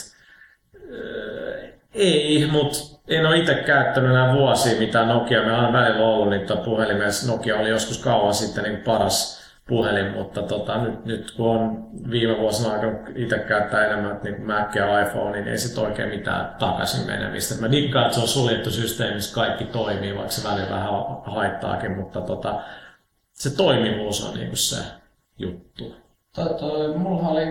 [0.91, 5.41] Öö, ei, mutta en ole itse käyttänyt enää vuosia mitä Nokia.
[5.41, 7.31] Meillä on välillä ollut niitä puhelimessa.
[7.31, 12.37] Nokia oli joskus kauan sitten niin paras puhelin, mutta tota, nyt, nyt kun on viime
[12.37, 17.07] vuosina alkanut itse käyttää enemmän niin Macia ja iPhone, niin ei sit oikein mitään takaisin
[17.07, 17.61] menemistä.
[17.61, 20.89] Mä diggaan, että se on suljettu systeemi, missä kaikki toimii, vaikka se välillä vähän
[21.25, 22.61] haittaakin, mutta tota,
[23.33, 25.04] se toimivuus on niinku se
[25.39, 25.95] juttu.
[26.35, 27.45] Toi, mulla oli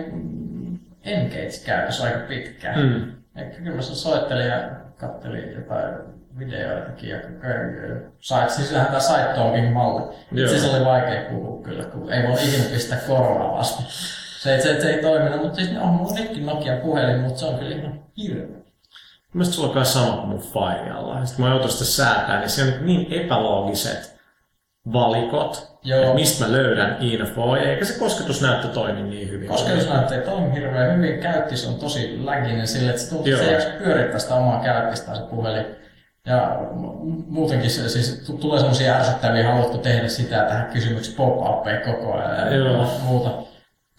[1.03, 2.79] Engage käytössä aika pitkään.
[2.79, 3.11] Mm.
[3.35, 5.93] Ehkä kyllä mä soittelin ja kattelin jotain
[6.39, 7.17] videoitakin ja
[8.19, 10.01] sait, siis kyllähän tää Saitonkin malli.
[10.01, 10.13] Joo.
[10.31, 13.83] Itse asiassa oli vaikea puhua kyllä, kun ei voi ikinä pistää korvaa vasta.
[14.39, 17.59] Se, se, se ei toiminut, mutta siis on mulla nytkin Nokia puhelin, mutta se on
[17.59, 18.65] kyllä ihan hirveä.
[19.33, 21.25] Mielestäni sulla on kai sama kuin mun faijalla.
[21.25, 24.14] Sitten mä joutun sitä säätää, niin se on niin epäloogiset
[24.93, 26.01] valikot, Joo.
[26.01, 29.47] että mistä mä löydän infoa, eikä se kosketusnäyttö toimi niin hyvin.
[29.47, 33.79] Kosketusnäytteet toimi hirveän hyvin, käyttis on tosi läginen sille, että se tuntuu, että se ei
[33.79, 35.65] pyörittää sitä omaa käyttistään se puhelin.
[36.27, 41.43] Ja mu- muutenkin se, siis tu- tulee semmoisia ärsyttäviä, haluatko tehdä sitä tähän kysymyksiä pop
[41.85, 42.87] koko ajan ja Joo.
[43.03, 43.31] muuta.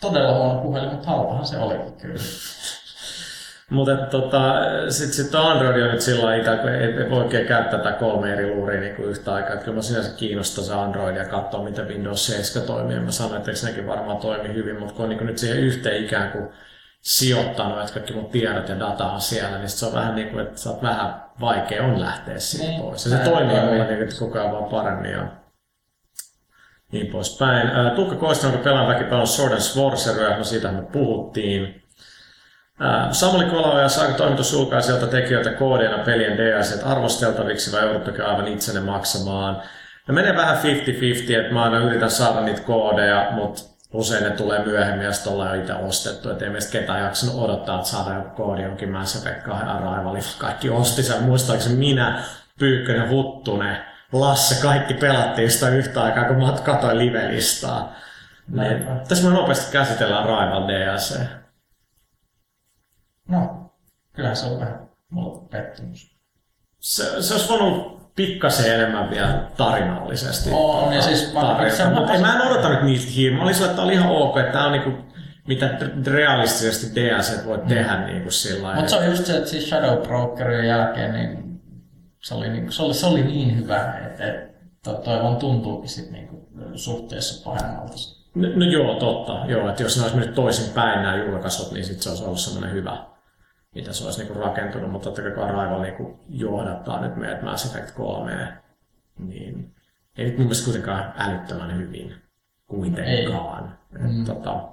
[0.00, 2.18] Todella huono puhelin, mutta halpahan se olikin kyllä.
[3.70, 4.54] Mutta tota,
[4.88, 8.32] sitten sit Android on nyt sillä lailla, kun ei, ei voi oikein käyttää tätä kolme
[8.32, 9.52] eri luuria niin kuin yhtä aikaa.
[9.54, 13.00] Et kyllä mä sinänsä kiinnostaa se Android ja katsoa, miten Windows 7 toimii.
[13.00, 15.58] Mä sanoin, että eikö nekin varmaan toimi hyvin, mutta kun on niin kuin nyt siihen
[15.58, 16.48] yhteen ikään kuin
[17.00, 20.46] sijoittanut, että kaikki mun tiedot ja data on siellä, niin se on vähän niin kuin,
[20.46, 22.82] että sä oot vähän vaikea on lähteä siitä Niin.
[22.82, 23.04] pois.
[23.06, 25.26] Ja se toimii mulle niin, että koko ajan vaan paremmin ja
[26.92, 27.68] niin poispäin.
[27.68, 31.82] Ää, Tuukka Koista, onko pelaan väki pelannut Sword and Sorcerer, no siitä me puhuttiin.
[33.10, 38.80] Samuli Kolao ja saako toimitus julkaisijoilta tekijöiltä koodeina pelien DLCt arvosteltaviksi vai joudutteko aivan itsenne
[38.80, 39.62] maksamaan?
[40.08, 40.60] No menee vähän 50-50,
[41.40, 43.62] että mä aina yritän saada niitä koodeja, mutta
[43.92, 46.30] usein ne tulee myöhemmin ja sitten ollaan jo itse ostettu.
[46.30, 50.22] Että ei meistä ketään jaksanut odottaa, että saadaan joku koodi jonkin Mass Effect 2 Arrivalin.
[50.38, 52.22] Kaikki osti sen, muistaakseni minä,
[52.58, 53.76] Pyykkönen, Huttunen,
[54.12, 57.92] Lasse, kaikki pelattiin sitä yhtä aikaa, kun mä katsoin live-listaa.
[58.48, 61.20] Niin, tässä me nopeasti käsitellään Rival DLC.
[63.28, 63.70] No,
[64.12, 66.16] kyllähän se on vähän mulla pettymys.
[66.80, 70.50] Se, se olisi voinut pikkasen enemmän vielä tarinallisesti.
[70.52, 73.38] On, ja siis mä- tarjota, se on- mutta mä en odottanut niistä hirveä.
[73.38, 74.90] Mä olin sillä, että oli ihan ok, että tää on niinku,
[75.48, 75.70] mitä
[76.06, 78.80] realistisesti DLC voi tehdä niinku sillä lailla.
[78.80, 81.60] Mutta se on just se, että siis Shadow Brokerin jälkeen niin
[82.22, 84.24] se oli, niin, se oli, se oli niin hyvä, että,
[84.84, 86.28] to- toivon tuntuukin sit niin
[86.74, 87.92] suhteessa pahemmalta.
[88.34, 89.44] No, no joo, totta.
[89.48, 92.38] Joo, että jos ne olisi mennyt toisin päin nämä julkaisut, niin sit se olisi ollut
[92.40, 93.06] semmoinen hyvä,
[93.76, 94.90] mitä se olisi niinku rakentunut.
[94.90, 98.52] Mutta totta kai Arrival niinku johdattaa nyt meidät Mass Effect 3,
[99.18, 99.74] niin
[100.18, 102.14] ei nyt mun mielestä kuitenkaan älyttömän hyvin
[102.66, 103.78] kuitenkaan.
[103.98, 104.24] Mm.
[104.24, 104.68] Tota,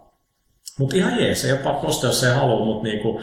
[0.79, 3.21] mutta ihan jees, ei ole pakko ostaa, jos ei halua, mutta niinku,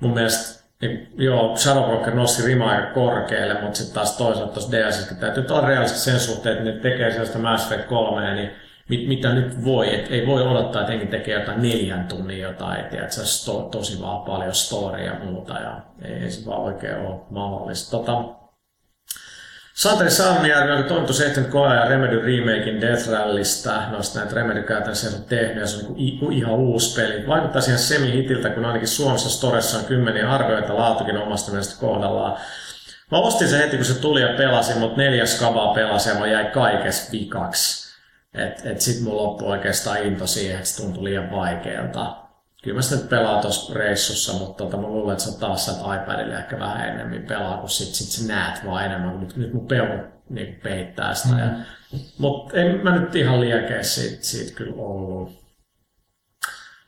[0.00, 5.16] mun mielestä niin, joo, Shadowbroker nosti rimaa aika korkealle, mutta sitten taas toisaalta tuossa DLCssäkin
[5.16, 8.50] täytyy olla realistisesti sen suhteen, että ne tekee sellaista Mass Effect 3, niin
[8.88, 12.80] mit, mitä nyt voi, et ei voi odottaa, että henki tekee jotain neljän tunnin jotain,
[12.80, 16.98] että se sto, tosi vaan paljon storia ja muuta, ja ei, ei se vaan oikein
[16.98, 17.90] ole mahdollista.
[17.90, 18.24] Tota,
[19.74, 25.24] Santeri Salmijärvi on toimittu 73 ja Remedy remakein Death Rallysta, noista näitä Remedy käytännössä on
[25.24, 27.26] tehnyt, ja se on niin ihan uusi peli.
[27.26, 32.36] Vaikuttaa siihen semi-hitiltä, kun ainakin Suomessa Storessa on kymmeniä arvioita, laatukin omasta mielestä kohdallaan.
[33.10, 36.26] Mä ostin se heti, kun se tuli ja pelasin, mutta neljäs kavaa pelasin ja mä
[36.26, 37.83] jäi kaikessa vikaksi.
[38.34, 42.16] Et, et sit mun loppui oikeastaan into siihen, että se tuntui liian vaikealta.
[42.62, 45.94] Kyllä mä sitä nyt pelaan tuossa reissussa, mutta tota, mä luulen, että se taas sieltä
[45.94, 49.66] iPadille ehkä vähän enemmän pelaa, kun sit, sit sä näet vaan enemmän, nyt, nyt mun
[49.66, 51.34] peukut niin peittää sitä.
[51.34, 51.58] Mm-hmm.
[51.58, 55.44] Ja, mutta en mä nyt ihan liekeä siitä, siitä kyllä ollut.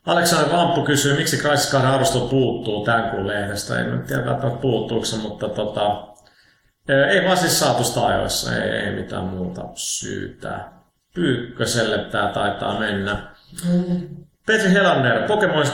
[0.07, 3.81] Aleksander Vamppu kysyy, miksi Crysis 2 arvostelu puuttuu tämän kuun lehdestä.
[3.81, 6.07] En tiedä välttämättä puuttuuko se, mutta tota,
[6.89, 10.76] ei vaan siis saatu sitä ajoissa, ei, ei mitään muuta syytä.
[11.17, 13.17] Pyykköselle tämä taitaa mennä.
[13.73, 14.09] Mm.
[14.47, 15.29] Petri Helander,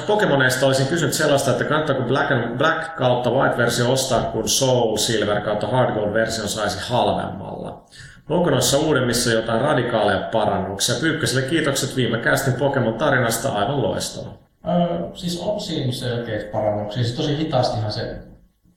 [0.06, 5.40] Pokemoneista olisin kysynyt sellaista, että kannattaako Black, and Black kautta White-versio ostaa, kun Soul Silver
[5.40, 7.84] kautta Hard Gold-versio saisi halvemmalla.
[8.28, 10.94] Onko noissa uudemmissa jotain radikaaleja parannuksia?
[11.00, 14.34] Pyykköselle kiitokset viime kästin Pokemon tarinasta, aivan loistava.
[14.68, 17.02] Öö, siis on siinä selkeitä parannuksia.
[17.02, 18.18] Siis tosi hitaastihan se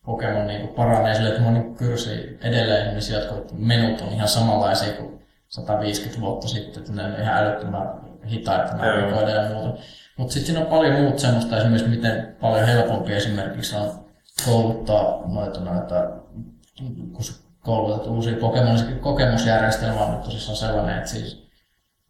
[0.06, 5.25] Pokemon niin paranee sille, että moni kyrsi edelleen ihmisiä, jotka menut on ihan samanlaisia kuin
[5.48, 7.88] 150 vuotta sitten, että ne on ihan älyttömän
[8.30, 9.82] hitaita navigoida ja muuta.
[10.18, 14.06] Mutta sitten siinä on paljon muut semmoista, esimerkiksi miten paljon helpompi esimerkiksi on
[14.46, 15.96] kouluttaa noita, noita
[17.14, 17.24] kun
[17.60, 21.50] koulutat uusia Pokemon, kokemusjärjestelmä on tosissaan sellainen, että siis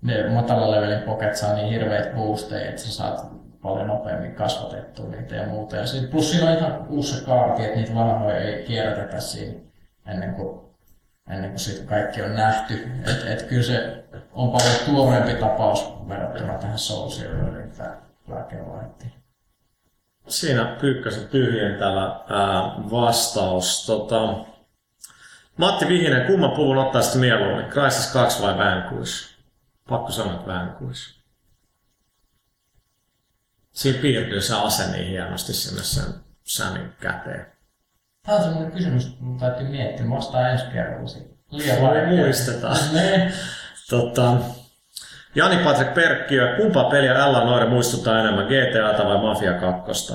[0.02, 3.28] ne matala levelin poket saa niin hirveitä boosteja, että sä saat
[3.62, 5.76] paljon nopeammin kasvatettua niitä ja muuta.
[5.76, 9.60] Ja sit, plus siinä on ihan uusi kaarti, että niitä vanhoja ei kierrätetä siinä
[10.08, 10.64] ennen kuin,
[11.30, 12.74] ennen kuin siitä kaikki on nähty.
[13.06, 18.06] Et, et kyllä se on paljon tuoreempi tapaus verrattuna tähän Soul Silveriin, tämä.
[20.28, 22.62] Siinä Pyykkäsen tyhjentävä ää,
[22.92, 23.86] vastaus.
[23.86, 24.46] Tota,
[25.58, 27.66] Matti Vihinen, kumman puvun ottaa sitten mieluummin?
[27.66, 29.36] Crysis 2 vai Vanquish?
[29.90, 31.16] Pakko sanoa, että Vanquish.
[33.72, 36.14] Siinä piirtyy se ase niin hienosti sinne sen
[36.44, 37.55] Samin käteen.
[38.26, 40.06] Tämä on sellainen kysymys, mutta täytyy miettiä.
[40.06, 41.10] Mä vastaan ensi kerralla
[41.52, 42.08] Liian vaikea.
[42.08, 42.78] muistetaan.
[42.94, 43.32] Ne.
[43.90, 44.32] Tota,
[45.36, 50.14] Jani Patrik Perkkiö, kumpaa peliä L Noire muistuttaa enemmän, GTA vai Mafia 2?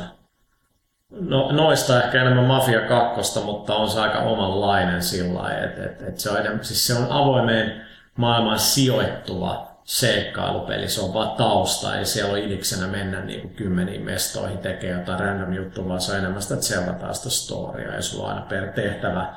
[1.11, 6.19] No, noista ehkä enemmän Mafia 2, mutta on se aika omanlainen sillä että et, et
[6.19, 7.87] se, on siis se on avoimeen
[8.17, 14.03] maailmaan sijoittuva seikkailupeli, se on vaan tausta, ei siellä ole idiksenä mennä niin kuin kymmeniin
[14.03, 18.03] mestoihin tekemään jotain random juttua, vaan se on enemmän sitä, että seurataan sitä storya ja
[18.03, 19.35] sulla on aina per tehtävä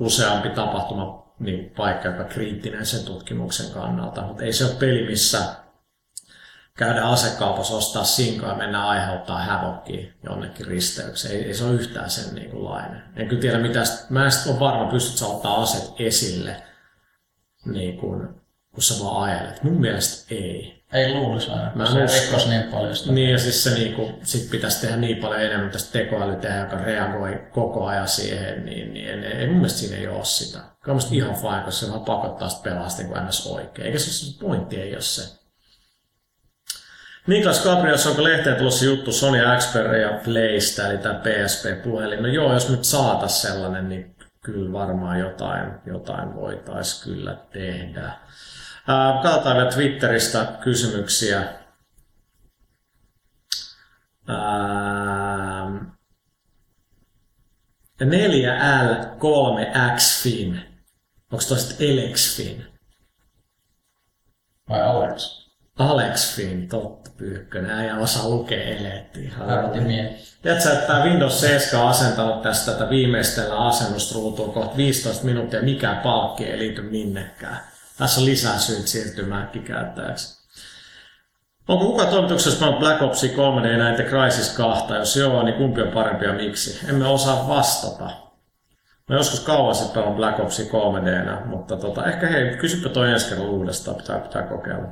[0.00, 5.38] useampi tapahtuma niin paikka, joka kriittinen sen tutkimuksen kannalta, mutta ei se ole peli, missä
[6.76, 11.34] käydä asekaupassa, ostaa sinkoa ja mennä aiheuttaa hävokkiä jonnekin risteykseen.
[11.34, 13.02] Ei, ei se ole yhtään sen niin kuin lainen.
[13.16, 16.62] En kyllä tiedä mitä, mä en ole varma, pystyt sä ottaa aset esille,
[17.64, 18.45] niin kuin,
[18.76, 19.62] kun sä vaan ajelet.
[19.62, 20.76] Mun mielestä ei.
[20.92, 23.12] Ei luulisi aina, mä se rikkos niin paljon sitä.
[23.12, 26.76] Niin, ja siis se niinku, sit pitäisi tehdä niin paljon enemmän tästä tekoäly tehdä, joka
[26.76, 30.58] reagoi koko ajan siihen, niin, niin ei, ei, mun mielestä siinä ei ole sitä.
[30.82, 33.46] Kyllä musta ihan fine, koska se vaan pakottaa sitä pelaa sitten kuin ns.
[33.46, 33.86] oikein.
[33.86, 35.36] Eikä se pointti ei ole se.
[37.26, 42.22] Niklas Gabriels, onko lehteen tulossa juttu Sony Xperia ja Playsta, eli tämä PSP-puhelin?
[42.22, 48.12] No joo, jos nyt saatas sellainen, niin kyllä varmaan jotain, jotain voitaisiin kyllä tehdä.
[49.22, 51.42] Katsotaan vielä Twitteristä kysymyksiä.
[54.28, 55.86] Ää,
[58.04, 60.60] 4L3X-Fin.
[61.32, 62.64] Onko toista Elex-Fin?
[64.68, 65.46] Vai Alex?
[65.78, 67.70] Alex Fin, totta pyykkönen.
[67.70, 69.32] Äijä osaa lukea eleettiä.
[70.42, 76.00] Tiedätkö, että tämä Windows 7 on asentanut tästä tätä viimeistellä asennustruutua kohta 15 minuuttia, mikä
[76.02, 77.60] palkki ei liity minnekään.
[77.98, 80.36] Tässä lisää syyt siirtyä Mac-käyttäjäksi.
[81.68, 84.94] Onko kuka toimituksessa on Black Ops 3 d näitä Crysis 2?
[84.94, 86.86] Jos joo, niin kumpi on parempi ja miksi?
[86.88, 88.10] Emme osaa vastata.
[89.08, 93.10] Mä joskus kauan sitten pelaan Black Ops 3 d mutta tota, ehkä hei, kysypä toi
[93.10, 94.88] ensi kerran uudestaan, pitää, pitää kokeilla.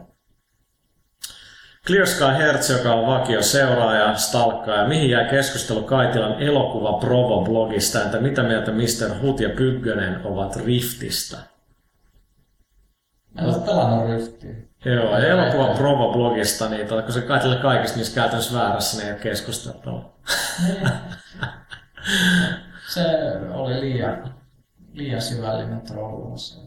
[1.87, 4.89] Clear Sky Hertz, joka on vakio seuraaja, stalkkaaja.
[4.89, 9.21] Mihin jää keskustelu Kaitilan elokuva Provo-blogista, että mitä mieltä Mr.
[9.23, 11.54] Hut ja Pygkönen ovat Riftistä?
[13.39, 14.55] En ole pelannut Riftiä.
[14.85, 19.13] Joo, ja elokuva Provo-blogista, niin tota, kun se Kaitila kaikista niissä käytännössä väärässä, niin ei
[19.13, 20.15] ole keskustelua.
[22.89, 23.03] Se
[23.51, 24.35] oli liian,
[24.93, 26.65] liian syvällinen trollaus.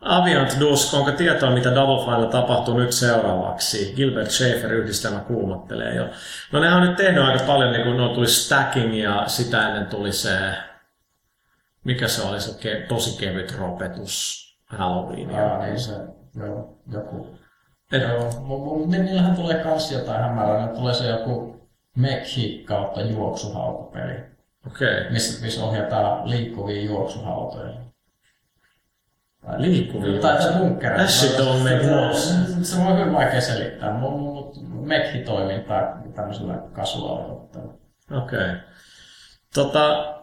[0.00, 3.92] Aviant Dusk, onko tietoa, mitä Double Fine tapahtuu nyt seuraavaksi?
[3.96, 6.08] Gilbert Schaefer yhdistelmä kuumottelee jo.
[6.52, 9.86] No ne on nyt tehnyt aika paljon, niin kun no, tuli stacking ja sitä ennen
[9.86, 10.38] tuli se,
[11.84, 15.30] mikä se oli se ke, tosi kevyt ropetus Halloween.
[15.30, 15.92] Joo, niin se,
[16.36, 17.36] joo, joku.
[17.92, 20.68] Et, joo, mutta niillähän tulee kans jotain hämärää.
[20.68, 21.60] Tulee se joku
[21.96, 24.12] Mekhi kautta juoksuhautapeli.
[24.66, 24.98] Okei.
[24.98, 25.12] Okay.
[25.12, 27.80] Missä, missä ohjataan liikkuvia juoksuhautoja.
[29.56, 30.42] Liikkuvia Tai
[31.08, 32.64] se don't make no sense.
[32.64, 37.32] Se on hyvin vaikea selittää, mutta Mekhi-toimintaa tämmöisellä kasuaalilla.
[37.32, 38.38] Okei.
[38.38, 38.56] Okay.
[39.54, 40.14] Tota,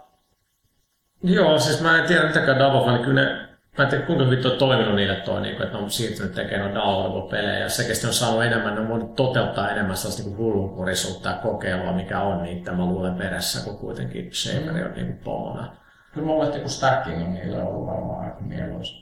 [1.24, 3.47] joo, siis mä en tiedä mitäkään Davos, niin kyllä ne
[3.78, 6.34] Mä en tiedä, kuinka hyvin on toiminut niille toi, niin kuin, että ne on siirtynyt
[6.34, 7.60] tekemään downloadable-pelejä.
[7.60, 11.94] Ja sekin on saanut enemmän, ne on voinut toteuttaa enemmän sellaista niin hullunkurisuutta ja kokeilua,
[11.94, 15.76] mikä on niitä, mä luulen, veressä, kun kuitenkin Shaveri on niin pomona.
[16.14, 18.96] Kyllä mulla joku stacking on niille ollut varmaan aika mieluisa.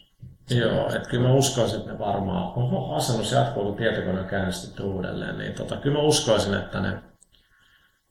[0.50, 4.84] Joo, että kyllä mä uskoisin, että ne varmaan, oho, asennus jatkuu, kun tietokone on käynnistetty
[4.84, 6.98] uudelleen, niin tota, kyllä mä uskoisin, että ne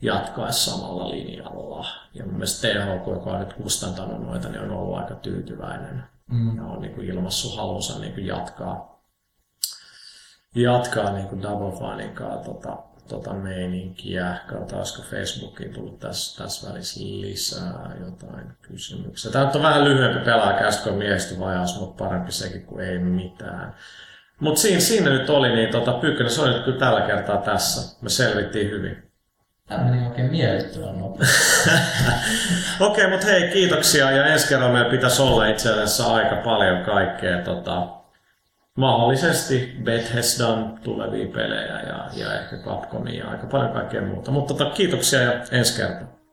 [0.03, 1.87] jatkaisi samalla linjalla.
[2.15, 6.71] Ja mun mielestä THQ, joka on nyt kustantanut noita, niin on ollut aika tyytyväinen mm.
[6.71, 9.05] on niin kuin ilmassut halunsa niin kuin jatkaa,
[10.55, 12.77] jatkaa niin kuin Double Finin kanssa tota,
[13.09, 14.37] tota meininkiä.
[14.47, 19.33] Katsotaan, olisiko Facebookiin tullut tässä, tässä välissä lisää jotain kysymyksiä.
[19.33, 23.75] Tämä on vähän lyhyempi pelaajakästä kuin miehistö vajaus, mutta parempi sekin kuin ei mitään.
[24.41, 27.97] Mutta siinä, siinä nyt oli, niin tota, Pyykkönen, se oli kyllä tällä kertaa tässä.
[28.03, 29.14] Me selvittiin hyvin.
[29.69, 31.25] Tämä meni oikein miellyttävän Okei,
[32.81, 34.11] okay, mutta hei, kiitoksia.
[34.11, 37.89] Ja ensi kerralla meillä pitäisi olla itse asiassa aika paljon kaikkea tota,
[38.77, 44.31] mahdollisesti Bethesdan tulevia pelejä ja, ja ehkä Capcomia ja aika paljon kaikkea muuta.
[44.31, 46.24] Mutta tota, kiitoksia ja ensi kertaa.